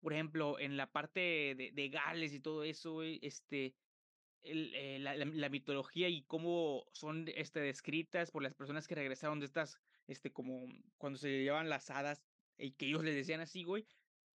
[0.00, 3.74] por ejemplo, en la parte de, de Gales y todo eso, güey, este,
[4.46, 9.78] eh, la, mitología y cómo son este, descritas por las personas que regresaron de estas,
[10.06, 10.66] este, como
[10.98, 12.22] cuando se llevaban las hadas
[12.58, 13.86] y que ellos les decían así, güey,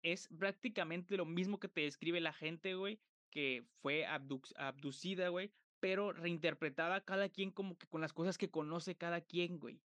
[0.04, 6.12] es prácticamente lo mismo que te describe la gente, güey, que fue abducida, güey, pero
[6.12, 9.82] reinterpretada cada quien como que con las cosas que conoce cada quien, güey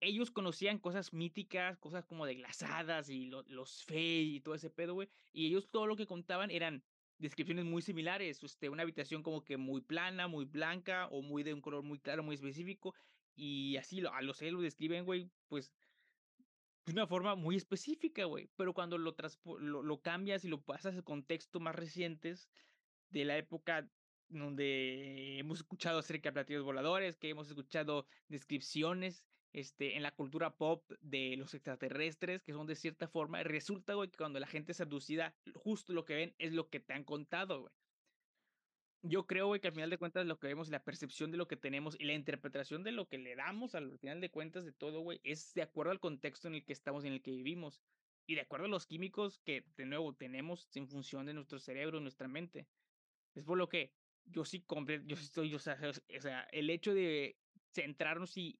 [0.00, 4.94] ellos conocían cosas míticas, cosas como de glasadas y los fey y todo ese pedo,
[4.94, 5.08] güey.
[5.32, 6.82] Y ellos todo lo que contaban eran
[7.18, 11.54] descripciones muy similares, este, una habitación como que muy plana, muy blanca o muy de
[11.54, 12.94] un color muy claro, muy específico.
[13.34, 15.72] Y así a los lo describen, güey, pues
[16.86, 18.48] de una forma muy específica, güey.
[18.56, 19.14] Pero cuando lo,
[19.58, 22.48] lo, lo cambias y lo pasas a contexto más recientes
[23.10, 23.90] de la época
[24.28, 29.24] donde hemos escuchado acerca de platillos voladores, que hemos escuchado descripciones
[29.56, 34.18] este, en la cultura pop de los extraterrestres, que son de cierta forma, resulta, que
[34.18, 37.72] cuando la gente es abducida, justo lo que ven es lo que te han contado.
[39.00, 41.56] Yo creo, que al final de cuentas lo que vemos, la percepción de lo que
[41.56, 45.02] tenemos y la interpretación de lo que le damos al final de cuentas de todo,
[45.22, 47.80] es de acuerdo al contexto en el que estamos, en el que vivimos.
[48.26, 51.98] Y de acuerdo a los químicos que, de nuevo, tenemos en función de nuestro cerebro,
[52.00, 52.68] nuestra mente.
[53.34, 53.94] Es por lo que
[54.26, 57.38] yo sí compré, yo estoy, o sea, o sea, el hecho de
[57.72, 58.58] centrarnos y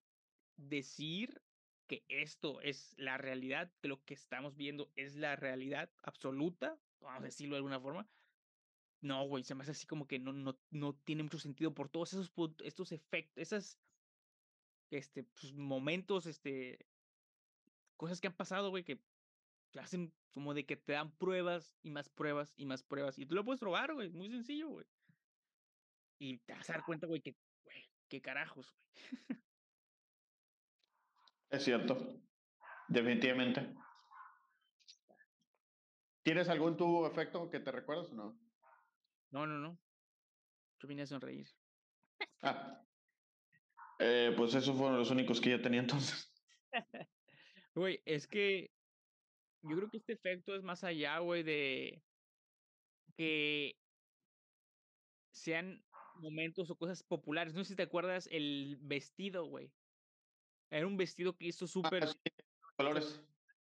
[0.57, 1.43] decir
[1.87, 7.21] que esto es la realidad, que lo que estamos viendo es la realidad absoluta, vamos
[7.21, 8.09] a decirlo de alguna forma.
[9.01, 11.89] No, güey, se me hace así como que no, no, no tiene mucho sentido por
[11.89, 12.33] todos esos
[12.65, 13.79] estos efectos, esas
[14.91, 16.87] este, pues, momentos, este,
[17.97, 19.01] cosas que han pasado, güey, que
[19.79, 23.19] hacen como de que te dan pruebas y más pruebas y más pruebas.
[23.19, 24.87] Y tú lo puedes probar, güey, muy sencillo, güey.
[26.19, 28.87] Y te vas a dar cuenta, güey, que, güey, qué carajos, güey.
[31.51, 31.97] Es cierto,
[32.89, 33.75] definitivamente.
[36.23, 38.39] ¿Tienes algún tu efecto que te recuerdas o no?
[39.31, 39.79] No, no, no.
[40.81, 41.47] Yo vine a sonreír.
[42.43, 42.83] Ah.
[43.99, 46.33] Eh, pues esos fueron los únicos que yo tenía entonces.
[47.75, 48.71] Güey, es que
[49.61, 52.03] yo creo que este efecto es más allá, güey, de
[53.19, 53.79] que
[55.31, 57.53] sean momentos o cosas populares.
[57.53, 59.71] No sé si te acuerdas el vestido, güey.
[60.71, 62.09] Era un vestido que hizo ah, súper...
[62.77, 63.23] colores.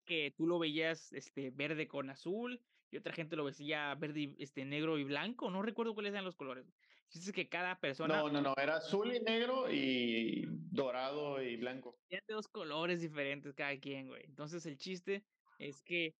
[0.04, 4.64] Que tú lo veías este, verde con azul y otra gente lo veía verde, este,
[4.64, 5.50] negro y blanco.
[5.50, 6.66] No recuerdo cuáles eran los colores.
[7.12, 8.18] Es que cada persona...
[8.18, 11.96] No, no, no, era azul y negro y dorado y blanco.
[12.08, 14.24] Tiene dos colores diferentes cada quien, güey.
[14.24, 15.24] Entonces el chiste
[15.58, 16.14] es que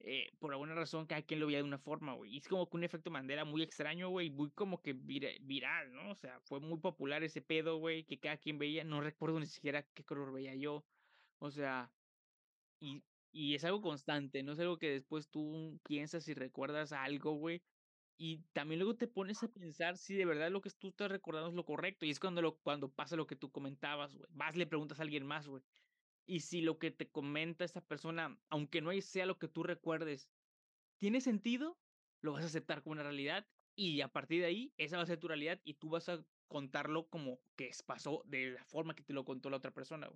[0.00, 2.34] eh, por alguna razón cada quien lo veía de una forma, güey.
[2.34, 6.10] Y es como que un efecto Mandela muy extraño, güey, muy como que viral, ¿no?
[6.10, 8.84] O sea, fue muy popular ese pedo, güey, que cada quien veía.
[8.84, 10.84] No recuerdo ni siquiera qué color veía yo.
[11.38, 11.92] O sea,
[12.80, 17.32] y, y es algo constante, no es algo que después tú piensas y recuerdas algo,
[17.34, 17.62] güey.
[18.16, 21.48] Y también luego te pones a pensar si de verdad lo que tú estás recordando
[21.50, 22.06] es lo correcto.
[22.06, 24.28] Y es cuando, lo, cuando pasa lo que tú comentabas, güey.
[24.32, 25.62] Vas, le preguntas a alguien más, güey.
[26.26, 30.30] Y si lo que te comenta esa persona, aunque no sea lo que tú recuerdes,
[30.98, 31.80] tiene sentido,
[32.22, 35.06] lo vas a aceptar como una realidad y a partir de ahí, esa va a
[35.06, 39.02] ser tu realidad y tú vas a contarlo como que pasó de la forma que
[39.02, 40.10] te lo contó la otra persona.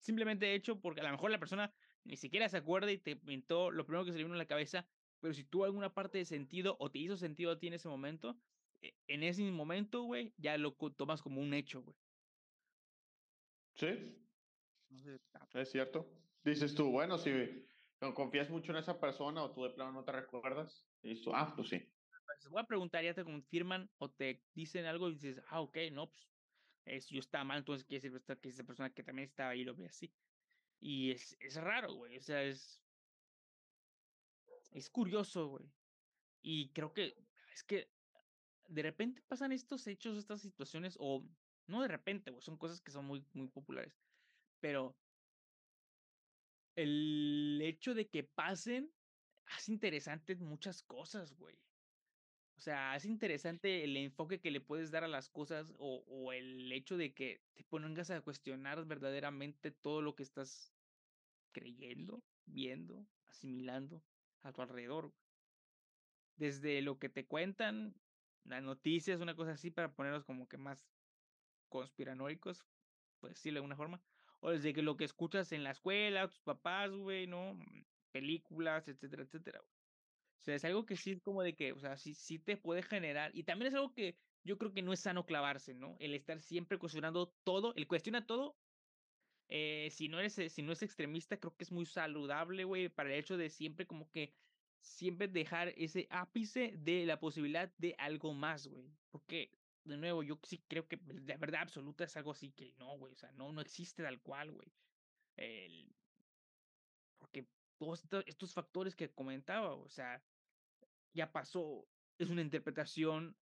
[0.00, 3.70] Simplemente hecho porque a lo mejor la persona ni siquiera se acuerda y te pintó
[3.70, 4.88] lo primero que se le vino a la cabeza,
[5.20, 7.88] pero si tuvo alguna parte de sentido o te hizo sentido a ti en ese
[7.88, 8.40] momento,
[8.80, 11.96] e, en ese momento, güey, ya lo tomas como un hecho, güey.
[13.74, 14.25] Sí.
[15.54, 16.08] Es cierto.
[16.44, 17.66] Dices tú, bueno, si
[18.14, 21.52] confías mucho en esa persona o tú de plano no te recuerdas, y dices ah,
[21.56, 21.78] pues sí.
[22.26, 25.78] Pues voy a preguntar, ya te confirman o te dicen algo y dices, ah, ok,
[25.92, 26.28] no, pues
[26.84, 29.74] es, yo estaba mal, entonces quiere decir que esa persona que también estaba ahí lo
[29.74, 30.14] ve así.
[30.78, 32.82] Y es, es raro, güey, o sea, es,
[34.70, 35.72] es curioso, güey.
[36.42, 37.16] Y creo que
[37.52, 37.90] es que
[38.68, 41.24] de repente pasan estos hechos, estas situaciones, o
[41.66, 43.98] no de repente, güey, son cosas que son muy, muy populares.
[44.60, 44.96] Pero
[46.76, 48.92] el hecho de que pasen
[49.46, 51.56] hace interesantes muchas cosas, güey.
[52.56, 56.72] O sea, es interesante el enfoque que le puedes dar a las cosas o, el
[56.72, 60.72] hecho de que te pongas a cuestionar verdaderamente todo lo que estás
[61.52, 64.02] creyendo, viendo, asimilando
[64.42, 65.12] a tu alrededor.
[66.36, 67.94] Desde lo que te cuentan,
[68.44, 70.86] las noticias, una cosa así, para ponerlos como que más
[71.68, 72.64] conspiranoicos,
[73.20, 74.02] pues decirlo de alguna forma.
[74.40, 77.58] O desde que lo que escuchas en la escuela, tus papás, güey, ¿no?
[78.12, 79.60] Películas, etcétera, etcétera.
[79.62, 82.56] O sea, es algo que sí es como de que, o sea, sí, sí te
[82.56, 83.32] puede generar.
[83.34, 85.96] Y también es algo que yo creo que no es sano clavarse, ¿no?
[85.98, 88.58] El estar siempre cuestionando todo, el cuestiona todo.
[89.48, 93.12] Eh, si no eres, si no es extremista, creo que es muy saludable, güey, para
[93.12, 94.34] el hecho de siempre como que
[94.80, 98.96] siempre dejar ese ápice de la posibilidad de algo más, güey.
[99.10, 99.52] Porque,
[99.86, 103.12] de nuevo, yo sí creo que la verdad absoluta es algo así que no, güey.
[103.12, 104.72] O sea, no, no existe tal cual, güey.
[105.36, 105.94] El...
[107.18, 110.22] Porque todos estos factores que comentaba, o sea,
[111.12, 111.88] ya pasó.
[112.18, 113.36] Es una interpretación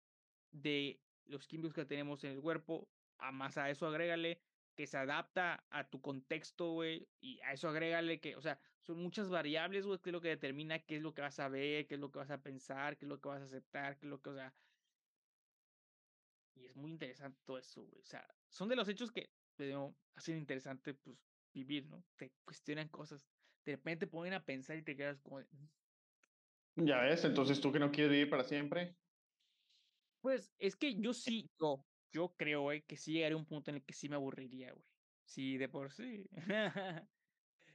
[0.50, 2.88] de los químicos que tenemos en el cuerpo.
[3.18, 4.40] A más a eso agrégale
[4.74, 8.98] que se adapta a tu contexto, güey, y a eso agrégale que, o sea, son
[8.98, 11.86] muchas variables, güey, que es lo que determina qué es lo que vas a ver,
[11.86, 14.06] qué es lo que vas a pensar, qué es lo que vas a aceptar, qué
[14.06, 14.52] es lo que, o sea,
[16.54, 19.94] y es muy interesante todo eso, güey, o sea, son de los hechos que, pero
[20.14, 21.18] hacen interesante, pues,
[21.52, 22.04] vivir, ¿no?
[22.16, 23.28] Te cuestionan cosas,
[23.64, 25.40] de repente te ponen a pensar y te quedas como...
[25.40, 25.68] Mm".
[26.76, 28.96] Ya ves, entonces tú que no quieres vivir para siempre.
[30.20, 33.70] Pues es que yo sí, yo, yo creo, güey, que sí llegaría a un punto
[33.70, 34.84] en el que sí me aburriría, güey.
[35.24, 36.28] Sí, de por sí.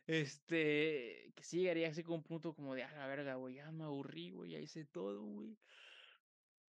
[0.08, 3.72] este, que sí llegaría así con un punto como de, a la verga, güey, ya
[3.72, 5.58] me aburrí, güey, ya hice todo, güey.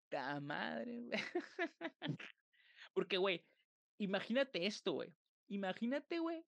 [0.09, 1.19] Ta madre, güey.
[2.93, 3.45] Porque, güey,
[3.99, 5.15] imagínate esto, güey.
[5.47, 6.45] Imagínate, güey,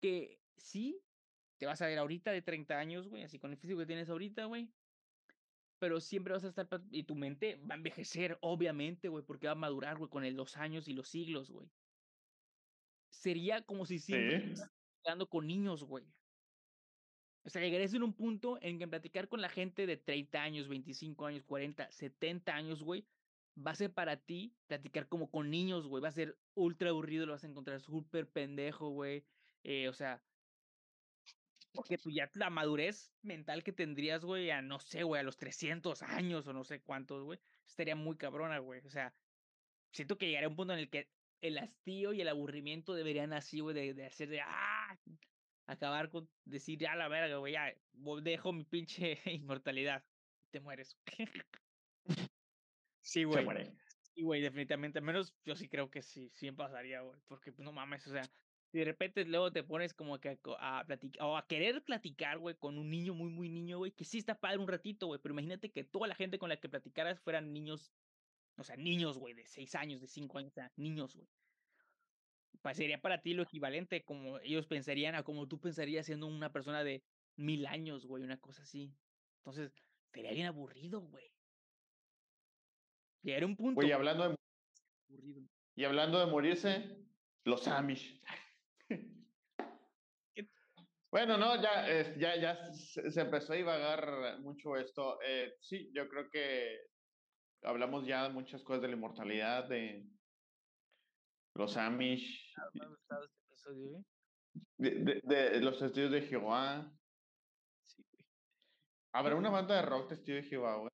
[0.00, 1.02] que sí,
[1.58, 4.10] te vas a ver ahorita de 30 años, güey, así con el físico que tienes
[4.10, 4.72] ahorita, güey
[5.84, 9.52] pero siempre vas a estar, y tu mente va a envejecer, obviamente, güey, porque va
[9.52, 11.68] a madurar, güey, con los años y los siglos, güey.
[13.10, 14.62] Sería como si siempre sí.
[15.04, 16.06] hablando con niños, güey.
[17.44, 20.68] O sea, llegarías en un punto en que platicar con la gente de 30 años,
[20.68, 23.06] 25 años, 40, 70 años, güey,
[23.56, 26.02] va a ser para ti platicar como con niños, güey.
[26.02, 29.26] Va a ser ultra aburrido, lo vas a encontrar súper pendejo, güey.
[29.62, 30.24] Eh, o sea,
[31.72, 35.36] porque tú ya la madurez mental que tendrías, güey, a no sé, güey, a los
[35.36, 38.80] 300 años o no sé cuántos, güey, estaría muy cabrona, güey.
[38.86, 39.14] O sea,
[39.92, 41.10] siento que llegaría a un punto en el que
[41.42, 44.98] el hastío y el aburrimiento deberían así, güey, de, de, hacer de, ah,
[45.66, 47.74] acabar con decir, ya la verga, güey, ya,
[48.22, 50.04] dejo mi pinche inmortalidad.
[50.50, 50.96] Te mueres.
[53.00, 53.46] sí, güey.
[54.14, 54.98] Sí, güey, definitivamente.
[54.98, 57.20] Al menos yo sí creo que sí, sí pasaría, güey.
[57.26, 58.22] Porque, pues, no mames, o sea,
[58.74, 62.56] y de repente luego te pones como que a, platicar, o a querer platicar, güey,
[62.56, 65.32] con un niño muy, muy niño, güey, que sí está padre un ratito, güey, pero
[65.32, 67.92] imagínate que toda la gente con la que platicaras fueran niños,
[68.56, 71.28] o sea, niños, güey, de seis años, de cinco años, o sea, niños, güey.
[72.72, 76.84] Sería para ti lo equivalente, como ellos pensarían, a como tú pensarías siendo una persona
[76.84, 77.02] de
[77.36, 78.92] mil años, güey, una cosa así.
[79.38, 79.74] Entonces,
[80.12, 81.30] sería bien aburrido, güey.
[83.22, 83.80] Llegar a un punto.
[83.80, 84.36] Oye, hablando de.
[85.08, 85.42] Aburrido.
[85.76, 86.96] Y hablando de morirse,
[87.44, 88.20] los Amish.
[91.14, 91.86] Bueno, no, ya,
[92.16, 95.20] ya, ya se empezó a divagar mucho esto.
[95.24, 96.88] Eh, sí, yo creo que
[97.62, 100.04] hablamos ya muchas cosas de la inmortalidad, de
[101.54, 102.54] los Amish.
[102.74, 104.02] ¿eh?
[104.76, 106.92] De, de, los testigos de Jehová.
[107.82, 108.04] Sí,
[109.12, 110.90] ¿Habrá una banda de rock testigo de Jehová, güey?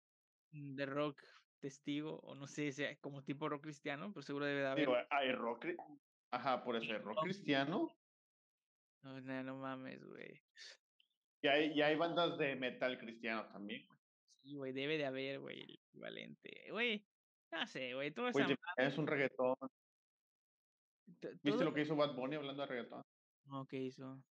[0.51, 1.21] Mm, de rock
[1.59, 5.07] testigo, o no sé, sea como tipo rock cristiano, pero seguro debe de haber.
[5.09, 5.65] hay rock.
[6.31, 7.89] Ajá, por eso, rock cristiano.
[9.03, 10.41] No, no, no mames, güey.
[11.41, 13.99] Y hay, y hay bandas de metal cristiano también, güey.
[14.41, 16.67] Sí, güey, debe de haber, güey, el equivalente.
[16.71, 17.05] Güey,
[17.51, 19.55] no sé, güey, todo Güey, te- es un reggaetón.
[21.07, 23.01] ¿Viste todo lo que hizo Bad Bunny hablando de reggaetón?
[23.45, 24.23] no, ¿qué hizo?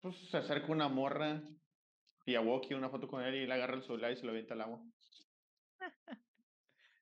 [0.00, 1.42] Pues se acerca una morra
[2.26, 4.30] y a Woki una foto con él y le agarra el celular y se lo
[4.30, 4.82] avienta al agua.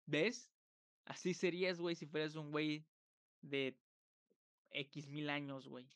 [0.06, 0.50] ¿Ves?
[1.04, 2.86] Así serías, güey, si fueras un güey
[3.40, 3.78] de
[4.70, 5.88] X mil años, güey.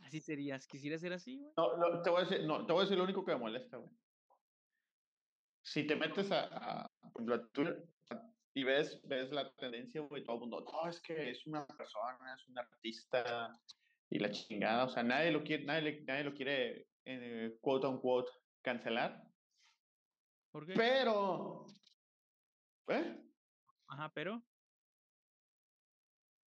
[0.00, 0.66] Así serías.
[0.66, 1.52] ¿Quisieras ser así, güey?
[1.56, 3.38] No, no, te voy a decir, no, te voy a decir lo único que me
[3.38, 3.90] molesta, güey.
[5.62, 7.88] Si te metes a, a, por ejemplo, a Twitter
[8.54, 12.34] y ves, ves la tendencia, güey, todo el mundo, no, es que es una persona,
[12.34, 13.60] es un artista
[14.08, 18.30] y la chingada, o sea, nadie lo quiere, nadie, nadie lo quiere, eh, quote unquote,
[18.62, 19.22] cancelar,
[20.50, 20.74] ¿Por qué?
[20.74, 21.64] pero,
[22.88, 23.22] ¿eh?
[23.86, 24.42] Ajá, pero.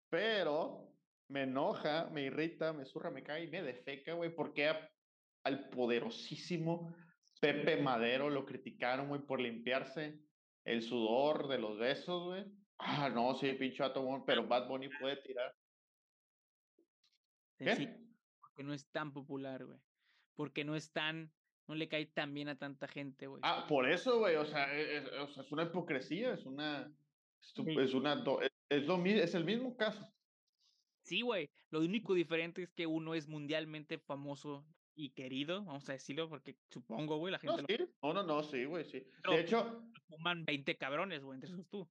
[0.09, 0.93] Pero
[1.29, 4.89] me enoja, me irrita, me zurra, me cae y me defeca, güey, porque a-
[5.43, 6.93] al poderosísimo
[7.41, 10.19] Pepe Madero lo criticaron, güey, por limpiarse
[10.65, 12.45] el sudor de los besos, güey.
[12.77, 15.55] Ah, no, sí, pinche güey, pero Bad Bunny puede tirar.
[17.57, 17.99] ¿Qué?
[18.41, 19.79] porque no es tan popular, güey.
[20.35, 21.31] Porque no es tan.
[21.67, 23.41] No le cae tan bien a tanta gente, güey.
[23.43, 26.91] Ah, por eso, güey, o sea, es, sea, es una hipocresía, es una,
[27.39, 27.63] Sí.
[27.79, 30.05] es una, do- es, lo es el mismo caso.
[31.03, 31.49] Sí, güey.
[31.69, 34.65] Lo único diferente es que uno es mundialmente famoso
[34.95, 38.43] y querido, vamos a decirlo, porque supongo, güey, la No, gente sí, no, no, no,
[38.43, 39.03] sí, güey, sí.
[39.21, 39.63] Pero- De hecho,
[39.93, 41.89] lo fuman 20 cabrones, güey, entre esos tú.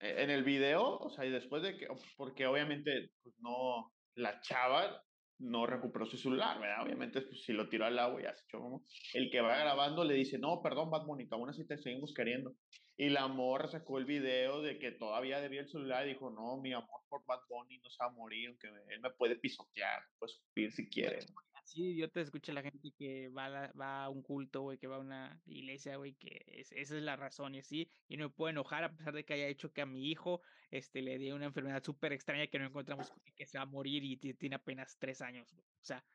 [0.00, 4.40] e- en el video, o sea, y después de que, porque obviamente, pues no, la
[4.40, 5.02] chava
[5.38, 6.82] no recuperó su celular, ¿verdad?
[6.84, 8.84] Obviamente, pues si lo tiró al agua ya se echó, ¿no?
[9.12, 12.54] El que va grabando le dice, no, perdón, Bad Bunny, aún así te seguimos queriendo.
[12.98, 16.56] Y la morra sacó el video de que todavía debía el celular y dijo, no,
[16.62, 20.00] mi amor por Bad Bunny no se va a morir, aunque él me puede pisotear,
[20.18, 21.18] puede escupir si quiere.
[21.66, 24.86] Así idiota escucha la gente que va a, la- va a un culto, güey, que
[24.86, 28.28] va a una iglesia, güey, que es- esa es la razón y así, y no
[28.28, 31.18] me puedo enojar a pesar de que haya hecho que a mi hijo este, le
[31.18, 34.34] dé una enfermedad súper extraña que no encontramos que se va a morir y ti-
[34.34, 35.64] tiene apenas tres años, güey.
[35.66, 36.06] O sea,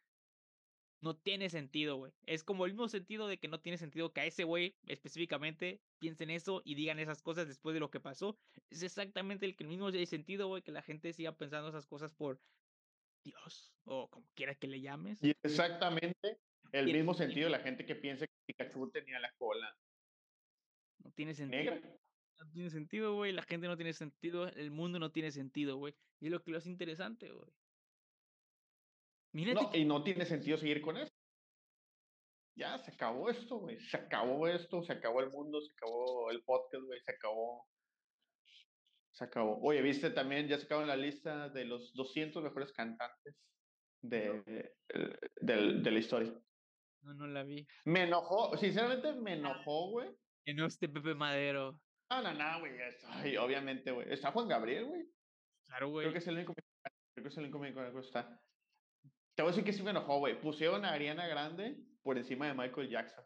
[1.01, 2.13] no tiene sentido, güey.
[2.25, 5.83] Es como el mismo sentido de que no tiene sentido que a ese güey específicamente
[5.97, 8.39] piensen eso y digan esas cosas después de lo que pasó.
[8.69, 12.41] Es exactamente el mismo sentido, güey, que la gente siga pensando esas cosas por
[13.23, 15.23] Dios o como quiera que le llames.
[15.23, 16.39] Y exactamente
[16.71, 17.15] el mismo sentido.
[17.15, 19.75] sentido de la gente que piensa que Pikachu tenía la cola
[20.99, 21.63] No tiene sentido.
[21.63, 21.97] negra.
[22.39, 23.31] No tiene sentido, güey.
[23.33, 24.47] La gente no tiene sentido.
[24.47, 25.93] El mundo no tiene sentido, güey.
[26.19, 27.51] Y es lo que lo hace interesante, güey.
[29.33, 31.11] No, y no tiene sentido seguir con eso.
[32.57, 33.79] Ya, se acabó esto, güey.
[33.79, 36.99] Se acabó esto, se acabó el mundo, se acabó el podcast, güey.
[37.01, 37.65] Se acabó.
[39.11, 39.59] Se acabó.
[39.61, 43.35] Oye, viste también, ya se acabó la lista de los 200 mejores cantantes
[44.01, 46.33] de, el- del- de la historia.
[47.03, 47.67] No, no la vi.
[47.85, 50.09] Me enojó, sinceramente me enojó, güey.
[50.45, 51.79] Que no esté Pepe Madero.
[52.09, 53.37] No, no, no, güey.
[53.37, 54.11] obviamente, güey.
[54.11, 55.05] Está Juan Gabriel, güey.
[55.67, 56.05] Claro, güey.
[56.05, 58.41] Creo que es el único creo que es el único mexicano que está.
[59.35, 60.39] Te voy a decir que sí me enojó, güey.
[60.39, 63.25] Pusieron a Ariana Grande por encima de Michael Jackson.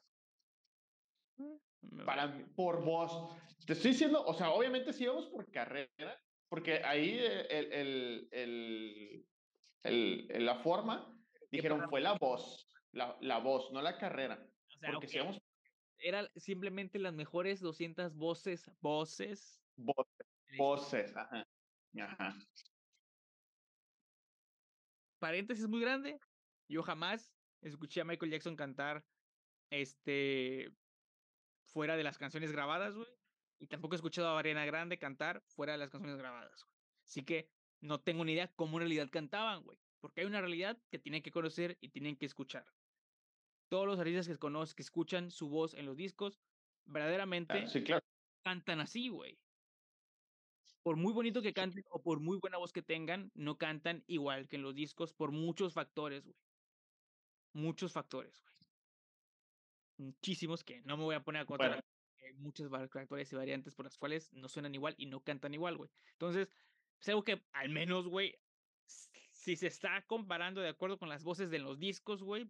[2.06, 3.36] Para por voz.
[3.66, 9.28] Te estoy diciendo, o sea, obviamente sí vamos por carrera, porque ahí el, el,
[9.84, 11.18] el, la forma,
[11.52, 12.68] dijeron, fue la voz.
[12.92, 14.48] La, la voz, no la carrera.
[14.68, 15.42] O sea, Porque si vamos
[15.98, 19.62] Era simplemente las mejores 200 voces, voces.
[19.76, 20.08] historia.
[20.58, 21.48] voces, ajá.
[22.00, 22.36] Ajá.
[25.20, 26.20] Paréntesis muy grande.
[26.70, 27.32] Yo jamás
[27.62, 29.04] escuché a Michael Jackson cantar
[29.72, 30.72] este
[31.76, 33.09] fuera de las canciones grabadas, güey.
[33.59, 36.73] Y tampoco he escuchado a Ariana Grande cantar fuera de las canciones grabadas, güey.
[37.05, 37.51] Así que
[37.82, 39.78] no tengo ni idea cómo en realidad cantaban, güey.
[39.99, 42.65] Porque hay una realidad que tienen que conocer y tienen que escuchar.
[43.67, 46.39] Todos los artistas que conozco, que escuchan su voz en los discos,
[46.86, 48.05] verdaderamente Ah, sí, claro.
[48.41, 49.38] cantan así, güey.
[50.82, 54.47] Por muy bonito que canten o por muy buena voz que tengan, no cantan igual
[54.47, 56.38] que en los discos por muchos factores, güey.
[57.53, 58.55] Muchos factores, güey.
[59.98, 61.70] Muchísimos que no me voy a poner a contar.
[61.70, 61.84] Bueno.
[62.10, 65.54] porque Hay muchos factores y variantes por las cuales no suenan igual y no cantan
[65.54, 65.89] igual, güey.
[66.14, 66.50] Entonces,
[67.00, 68.36] es algo que al menos, güey,
[69.32, 72.48] si se está comparando de acuerdo con las voces de los discos, güey,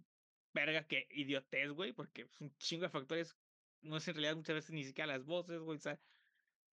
[0.54, 3.36] verga que idiotez, güey, porque es un chingo de factores,
[3.82, 6.00] no es en realidad muchas veces ni siquiera las voces, güey, o sea,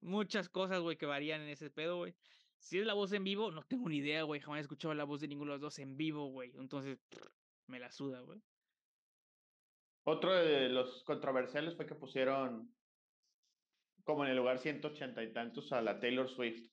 [0.00, 2.14] muchas cosas, güey, que varían en ese pedo, güey.
[2.58, 5.04] Si es la voz en vivo, no tengo ni idea, güey, jamás he escuchado la
[5.04, 7.00] voz de ninguno de los dos en vivo, güey, entonces,
[7.66, 8.40] me la suda, güey.
[10.04, 12.74] Otro de los controversiales fue que pusieron
[14.04, 16.70] como en el lugar 180 y tantos a la Taylor Swift.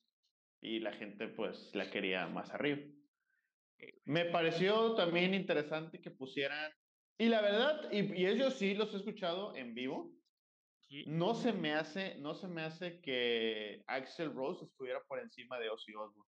[0.62, 2.80] y la gente pues la quería más arriba.
[4.04, 6.70] Me pareció también interesante que pusieran,
[7.16, 10.20] y la verdad, y, y ellos sí los he escuchado en vivo,
[11.06, 15.70] no se me hace, no se me hace que Axel Rose estuviera por encima de
[15.70, 16.30] Ozzy Osbourne.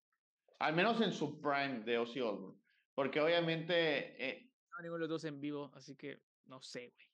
[0.60, 2.60] Al menos en su prime de Ozzy Osbourne.
[2.94, 4.22] Porque obviamente...
[4.24, 7.08] Eh, no, ninguno de los dos en vivo, así que no sé, güey.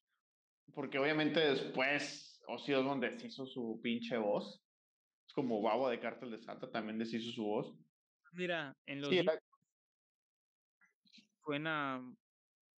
[0.73, 4.61] Porque obviamente después Ozzy Osbourne deshizo su pinche voz.
[5.27, 7.75] Es como Babo de Cártel de Santa, también deshizo su voz.
[8.33, 9.11] Mira, en los
[11.43, 12.01] suena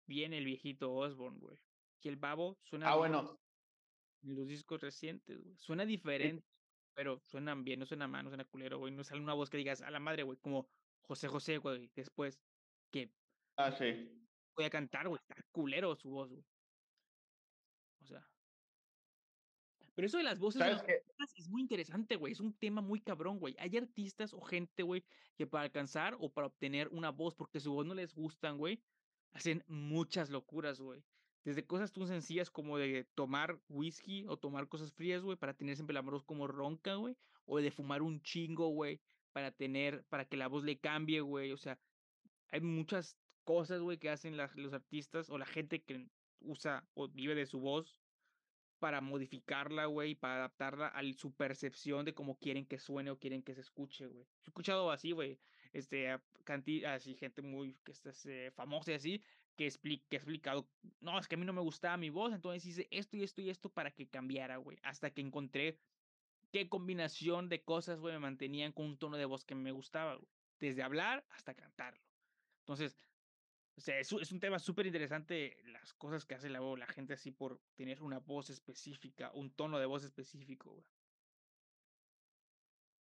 [0.05, 1.57] bien el viejito Osborne, güey.
[2.01, 2.89] Y el babo suena.
[2.89, 3.39] Ah, bueno.
[4.23, 5.57] En los discos recientes, güey.
[5.57, 6.45] Suena diferente,
[6.93, 8.93] pero suenan bien, no suena mal, no suena culero, güey.
[8.93, 10.69] No sale una voz que digas a la madre, güey, como
[11.01, 11.89] José José, güey.
[11.95, 12.39] Después,
[12.91, 13.11] que.
[13.55, 14.11] Ah, sí.
[14.57, 15.21] Voy a cantar, güey.
[15.21, 16.43] Está culero su voz, güey.
[18.01, 18.27] O sea.
[19.93, 20.61] Pero eso de las voces
[21.35, 22.33] es muy interesante, güey.
[22.33, 23.55] Es un tema muy cabrón, güey.
[23.59, 25.03] Hay artistas o gente, güey,
[25.35, 28.81] que para alcanzar o para obtener una voz porque su voz no les gustan, güey,
[29.31, 31.03] hacen muchas locuras, güey.
[31.43, 35.75] Desde cosas tan sencillas como de tomar whisky o tomar cosas frías, güey, para tener
[35.75, 37.15] siempre la voz como ronca, güey.
[37.45, 39.01] O de fumar un chingo, güey,
[39.31, 41.51] para tener, para que la voz le cambie, güey.
[41.53, 41.79] O sea,
[42.49, 43.17] hay muchas
[43.47, 46.09] cosas, güey, que hacen los artistas o la gente que
[46.41, 47.97] usa o vive de su voz
[48.77, 53.41] para modificarla, güey, para adaptarla a su percepción de cómo quieren que suene o quieren
[53.41, 54.25] que se escuche, güey.
[54.43, 55.39] He escuchado así, güey,
[55.71, 56.19] este,
[56.85, 59.23] así, gente muy que está, eh, famosa y así,
[59.55, 60.67] que, expli que ha explicado,
[60.99, 63.41] no, es que a mí no me gustaba mi voz, entonces hice esto y esto
[63.41, 65.79] y esto para que cambiara, güey, hasta que encontré
[66.51, 70.15] qué combinación de cosas, güey, me mantenían con un tono de voz que me gustaba,
[70.15, 70.27] güey,
[70.59, 72.03] desde hablar hasta cantarlo.
[72.59, 72.97] Entonces,
[73.77, 77.13] o sea, es, es un tema súper interesante las cosas que hace la, la gente
[77.13, 80.85] así por tener una voz específica, un tono de voz específico, güey.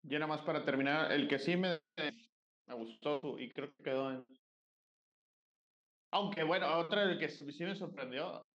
[0.04, 1.78] Ya nada más para terminar, el que sí me,
[2.66, 4.24] me gustó y creo que quedó en...
[6.10, 8.46] Aunque bueno, otra del que sí me sorprendió,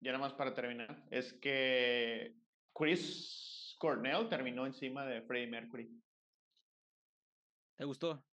[0.00, 2.36] ya nada más para terminar, es que
[2.72, 6.00] Chris Cornell terminó encima de Freddie Mercury.
[7.76, 8.24] ¿Te gustó?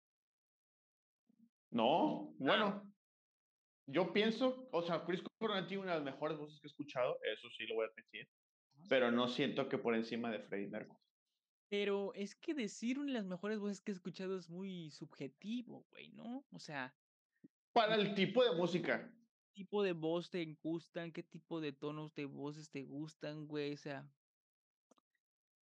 [1.71, 2.96] No, bueno,
[3.87, 7.17] yo pienso, o sea, Chris Cornell tiene una de las mejores voces que he escuchado,
[7.33, 8.27] eso sí lo voy a decir,
[8.89, 10.99] pero no siento que por encima de Freddie Mercury.
[11.69, 15.85] Pero es que decir una de las mejores voces que he escuchado es muy subjetivo,
[15.89, 16.45] güey, ¿no?
[16.51, 16.95] O sea.
[17.73, 19.11] Para el tipo de música.
[19.53, 21.11] ¿Qué tipo de voz te gustan?
[21.11, 23.73] ¿Qué tipo de tonos de voces te gustan, güey?
[23.73, 24.09] O sea.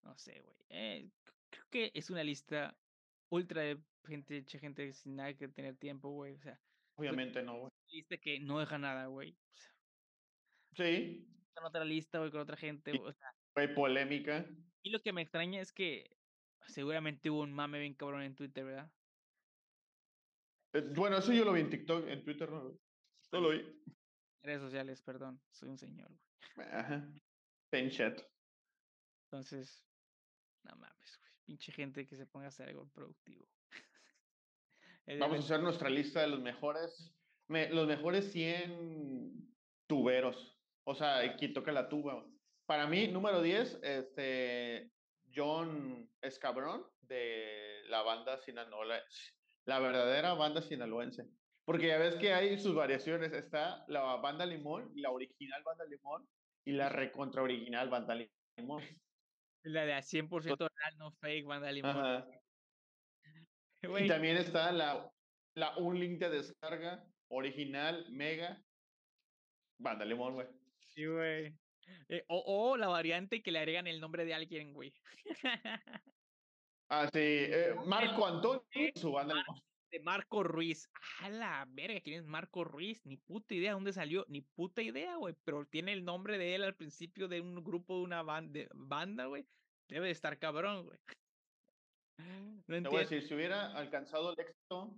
[0.03, 0.57] No sé, güey.
[0.71, 1.09] Eh,
[1.51, 2.77] creo que es una lista
[3.29, 6.35] ultra de gente, gente sin nada que tener tiempo, güey.
[6.35, 6.61] O sea.
[6.97, 9.37] Obviamente no, güey lista que no deja nada, güey.
[10.75, 11.29] Sí.
[11.55, 13.35] Con otra lista, güey, con otra gente, o sea.
[13.53, 14.47] Fue polémica.
[14.83, 16.17] Y lo que me extraña es que
[16.67, 18.91] seguramente hubo un mame bien cabrón en Twitter, ¿verdad?
[20.73, 22.79] Eh, bueno, eso yo lo vi en TikTok, en Twitter no,
[23.33, 23.63] no lo vi.
[24.43, 26.11] Redes sociales, perdón, soy un señor,
[26.57, 26.69] güey.
[26.71, 27.07] Ajá.
[27.91, 28.21] chat.
[29.27, 29.87] Entonces,
[30.65, 31.33] no mames, güey.
[31.45, 33.47] Pinche gente que se ponga a hacer algo productivo.
[35.21, 37.13] Vamos a hacer nuestra lista de los mejores
[37.49, 39.55] los mejores 100
[39.87, 40.59] tuberos.
[40.85, 42.25] O sea, quien toca la tuba.
[42.67, 44.91] Para mí, número 10, este,
[45.35, 49.35] John Escabrón de la banda sinaloense.
[49.65, 51.27] La verdadera banda sinaloense.
[51.65, 53.33] Porque ya ves que hay sus variaciones.
[53.33, 56.29] Está la banda Limón, la original banda Limón
[56.65, 58.17] y la recontra original banda
[58.57, 58.83] Limón.
[59.63, 62.25] La de 100% real, no fake, banda Limón.
[63.85, 65.11] Y también está la,
[65.57, 68.63] la un link de descarga original, mega,
[69.79, 70.47] banda limón, güey.
[70.81, 71.55] Sí, güey.
[72.09, 74.95] Eh, o, la variante que le agregan el nombre de alguien, güey.
[76.89, 77.19] ah, sí.
[77.19, 78.63] Eh, Marco Antonio,
[78.95, 79.61] su banda limón.
[79.91, 80.89] De Marco Ruiz.
[81.21, 83.05] A la verga, ¿quién es Marco Ruiz?
[83.05, 85.35] Ni puta idea dónde salió, ni puta idea, güey.
[85.45, 89.47] Pero tiene el nombre de él al principio de un grupo de una banda, güey.
[89.89, 90.99] Debe de estar cabrón, güey.
[92.69, 94.95] No Te voy a decir, si hubiera alcanzado el éxito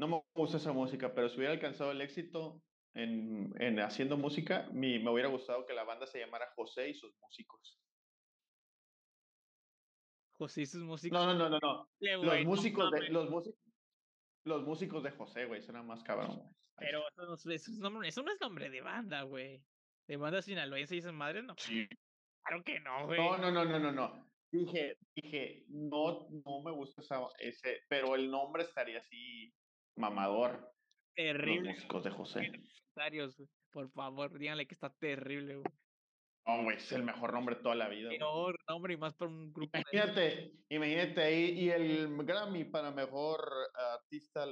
[0.00, 2.62] no me gusta esa música, pero si hubiera alcanzado el éxito
[2.94, 6.94] en, en haciendo música, me, me hubiera gustado que la banda se llamara José y
[6.94, 7.78] sus músicos.
[10.38, 11.18] José y sus músicos.
[11.18, 13.60] No, no, no, no, los músicos de los músicos
[14.46, 16.50] los músicos de José, güey, suena más cabrón.
[16.78, 19.62] Pero eso no, eso no es nombre de banda, güey.
[20.08, 21.54] De banda sinaloense y esas madres, no.
[21.58, 21.86] Sí.
[22.42, 23.20] Claro que no, güey.
[23.20, 24.30] No, no, no, no, no, no.
[24.50, 29.52] Dije, dije, no, no me gusta esa, ese, pero el nombre estaría así
[30.00, 30.72] mamador.
[31.14, 31.70] Terrible.
[31.70, 32.52] Los músicos de José.
[33.70, 35.72] Por favor, díganle que está terrible, güey.
[36.46, 38.08] No, güey, es el mejor nombre de toda la vida.
[38.10, 39.78] Peor nombre y más para un grupo.
[39.78, 41.50] Imagínate, imagínate ahí.
[41.60, 43.40] Y el Grammy para mejor
[43.74, 44.46] artista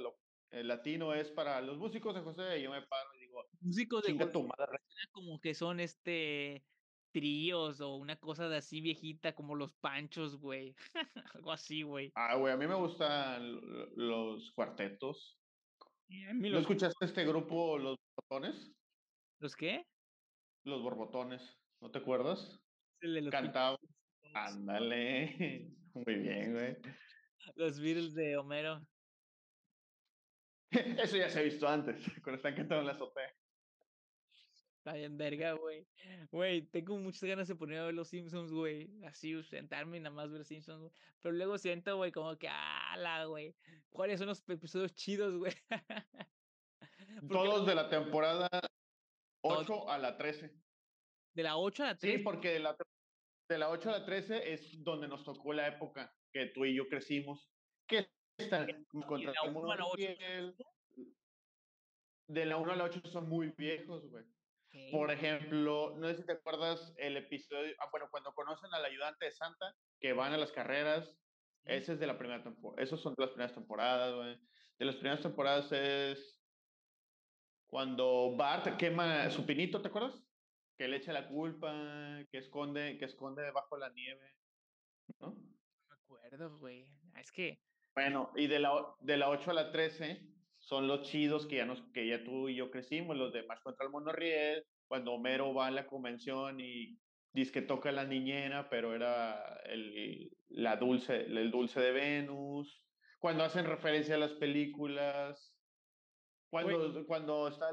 [0.51, 2.59] eh, latino es para los músicos de José.
[2.59, 4.79] Y yo me paro y digo, músicos de José, tu madre.
[5.11, 6.63] como que son este
[7.11, 10.75] tríos o una cosa de así viejita como los panchos, güey.
[11.35, 12.11] Algo así, güey.
[12.15, 13.59] Ah, güey, a mí me gustan
[13.95, 15.38] los cuartetos.
[16.09, 18.71] ¿No escuchaste este grupo, Los Borbotones?
[19.39, 19.83] ¿Los qué?
[20.65, 21.41] Los Borbotones,
[21.81, 22.59] ¿no te acuerdas?
[23.31, 23.77] Cantaba.
[24.33, 25.69] Ándale.
[25.93, 26.77] Muy bien, güey.
[27.55, 28.81] Los Beatles de Homero.
[30.71, 33.38] Eso ya se ha visto antes, cuando están cantando en la azotea.
[34.89, 35.87] Está bien verga, güey.
[36.31, 38.89] Güey, tengo muchas ganas de poner a ver los Simpsons, güey.
[39.05, 40.91] Así, sentarme y nada más ver Simpsons, güey.
[41.21, 43.55] Pero luego siento, güey, como que, ala, güey.
[43.91, 45.53] ¿Cuáles son los episodios chidos, güey?
[47.29, 48.49] Todos de la temporada
[49.41, 50.55] 8 a la 13.
[51.35, 52.17] ¿De la 8 a la 13?
[52.17, 52.75] Sí, porque de la,
[53.47, 56.75] de la 8 a la 13 es donde nos tocó la época que tú y
[56.75, 57.47] yo crecimos.
[57.85, 58.09] ¿Qué
[58.39, 58.87] están?
[59.05, 60.03] Contra de la 1 a la 8.
[62.29, 64.25] De la 1 a la 8 son muy viejos, güey.
[64.91, 69.25] Por ejemplo, no sé si te acuerdas el episodio, ah, bueno, cuando conocen al ayudante
[69.25, 71.17] de Santa, que van a las carreras,
[71.65, 74.37] ese es de la primera temporada, esos son de las primeras temporadas, güey.
[74.79, 76.39] De las primeras temporadas es
[77.67, 80.23] cuando Bart quema su pinito, ¿te acuerdas?
[80.77, 84.35] Que le echa la culpa, que esconde, que esconde debajo de la nieve,
[85.19, 85.27] ¿no?
[85.27, 86.87] No me acuerdo, güey.
[87.13, 87.61] Ah, es que...
[87.93, 88.71] Bueno, y de la,
[89.01, 90.38] de la 8 a la 13
[90.69, 93.59] son los chidos que ya, nos, que ya tú y yo crecimos, los de Más
[93.61, 96.99] contra el Monorriel, cuando Homero va a la convención y
[97.33, 102.85] dice que toca la niñera, pero era el, la dulce, el dulce de Venus,
[103.17, 105.57] cuando hacen referencia a las películas,
[106.51, 107.71] cuando, cuando está...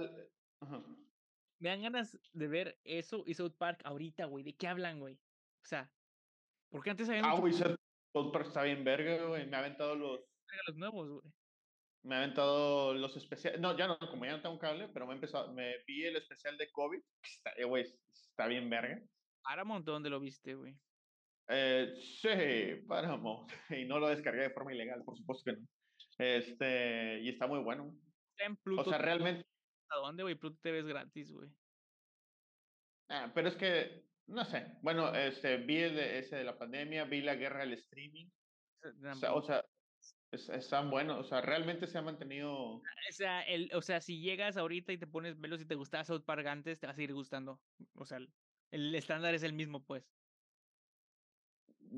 [1.58, 4.42] Me dan ganas de ver eso y South Park ahorita, güey.
[4.42, 5.16] ¿De qué hablan, güey?
[5.16, 5.92] O sea,
[6.70, 7.24] porque antes había...
[7.26, 9.46] Ah, güey, South Park está bien verga, güey.
[9.46, 10.20] Me ha aventado los...
[10.66, 11.35] Los nuevos, güey
[12.06, 13.60] me ha aventado los especiales.
[13.60, 16.16] No, ya no, como ya no tengo un cable, pero me, empezado, me vi el
[16.16, 17.00] especial de COVID.
[17.22, 19.00] Está, eh, está bien verga.
[19.42, 20.76] Paramount, ¿dónde lo viste, güey?
[21.48, 23.50] Eh, sí, Paramount.
[23.70, 25.66] Y no lo descargué de forma ilegal, por supuesto que no.
[26.18, 27.92] Este, y está muy bueno.
[28.30, 28.82] Está en Pluto.
[28.82, 29.44] O sea, realmente.
[29.88, 30.36] ¿A dónde, güey?
[30.36, 31.50] Pluto TV es gratis, güey.
[33.08, 34.78] Ah, pero es que, no sé.
[34.82, 38.28] Bueno, este, vi el de, ese de la pandemia, vi la guerra del streaming.
[38.84, 39.64] O sea, o sea,
[40.32, 42.52] es, están buenos, o sea, realmente se ha mantenido.
[42.52, 46.04] O sea, el, o sea, si llegas ahorita y te pones velos y te gustaba
[46.04, 47.60] South Park antes, te va a seguir gustando.
[47.94, 48.18] O sea,
[48.70, 50.04] el, estándar es el mismo, pues.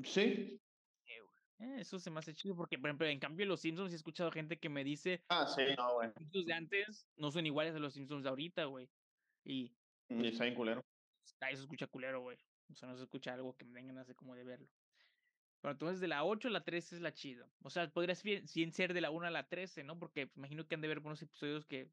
[0.03, 0.61] Sí.
[1.59, 4.31] Eh, eso se me hace chido porque, por ejemplo, en cambio, los Simpsons he escuchado
[4.31, 5.23] gente que me dice.
[5.29, 6.07] Ah, sí, no, güey.
[6.07, 8.89] Los Simpsons de antes no son iguales a los Simpsons de ahorita, güey.
[9.43, 9.73] Y.
[10.09, 10.85] Y está bien culero.
[11.41, 12.37] Ah, eso escucha culero, güey.
[12.71, 14.69] O sea, no se escucha algo que me vengan a hacer como de verlo.
[15.61, 17.49] Pero entonces de la 8 a la 13 es la chida.
[17.63, 19.99] O sea, podría bien ser de la 1 a la 13, ¿no?
[19.99, 21.89] Porque pues, imagino que han de ver algunos episodios que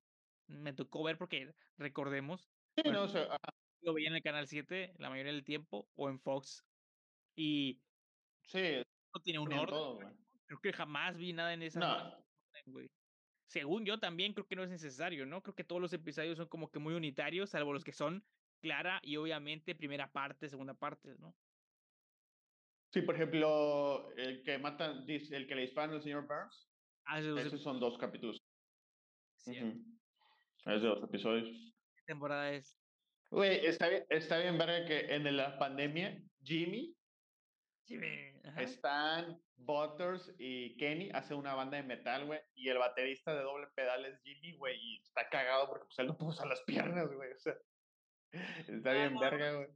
[0.47, 2.49] me tocó ver porque recordemos.
[2.77, 3.39] Sí, no, o sea,
[3.81, 6.65] lo veía en el canal 7 la mayoría del tiempo o en Fox.
[7.35, 7.81] Y.
[8.45, 8.83] Sí.
[9.15, 10.17] No tiene un orden.
[10.47, 11.81] creo que jamás vi nada en esa.
[11.81, 12.27] No.
[13.47, 15.43] Según yo también creo que no es necesario, ¿no?
[15.43, 18.25] Creo que todos los episodios son como que muy unitarios, salvo los que son
[18.61, 21.37] clara y obviamente primera parte, segunda parte, ¿no?
[22.97, 26.67] Sí, por ejemplo, el que mata, el que le disparan al señor Burns.
[27.05, 28.43] Ah, esos son dos capítulos.
[29.37, 29.55] Sí.
[30.65, 31.75] Es de dos episodios.
[31.95, 32.81] ¿Qué temporada es?
[33.31, 36.97] Güey, está bien, está bien verga que en la pandemia, Jimmy,
[37.85, 43.43] Jimmy están Butters y Kenny hace una banda de metal, güey, y el baterista de
[43.43, 47.13] doble pedal es Jimmy, güey, y está cagado porque pues él no puso las piernas,
[47.13, 47.57] güey, o sea,
[48.69, 49.69] está bien verga, güey.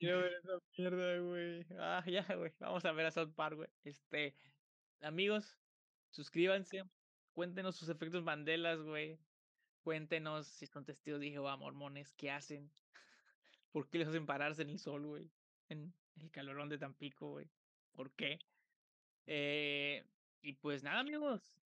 [0.00, 1.66] Quiero ver esa mierda, güey.
[1.78, 2.50] Ah, ya, güey.
[2.58, 3.68] Vamos a ver a South Park, güey.
[3.84, 4.34] Este,
[5.02, 5.58] amigos,
[6.08, 6.84] suscríbanse.
[7.34, 9.18] Cuéntenos sus efectos Mandelas, güey.
[9.82, 12.72] Cuéntenos si son testigos de Jehová, mormones, ¿qué hacen?
[13.72, 15.30] ¿Por qué les hacen pararse en el sol, güey?
[15.68, 17.50] En el calorón de Tampico, güey.
[17.92, 18.38] ¿Por qué?
[19.26, 20.02] Eh,
[20.40, 21.60] y pues nada, amigos.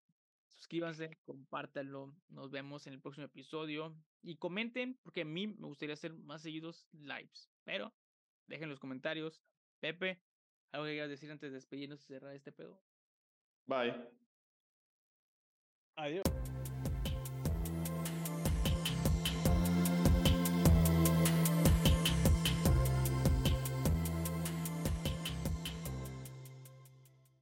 [0.49, 2.15] Suscríbanse, compártanlo.
[2.31, 3.95] Nos vemos en el próximo episodio.
[4.23, 7.51] Y comenten, porque a mí me gustaría hacer más seguidos lives.
[7.65, 7.93] Pero
[8.47, 9.43] Dejen los comentarios.
[9.81, 10.21] Pepe,
[10.73, 12.81] ¿algo que quieras decir antes de despedirnos y cerrar este pedo?
[13.67, 13.95] Bye.
[15.97, 16.25] Adiós.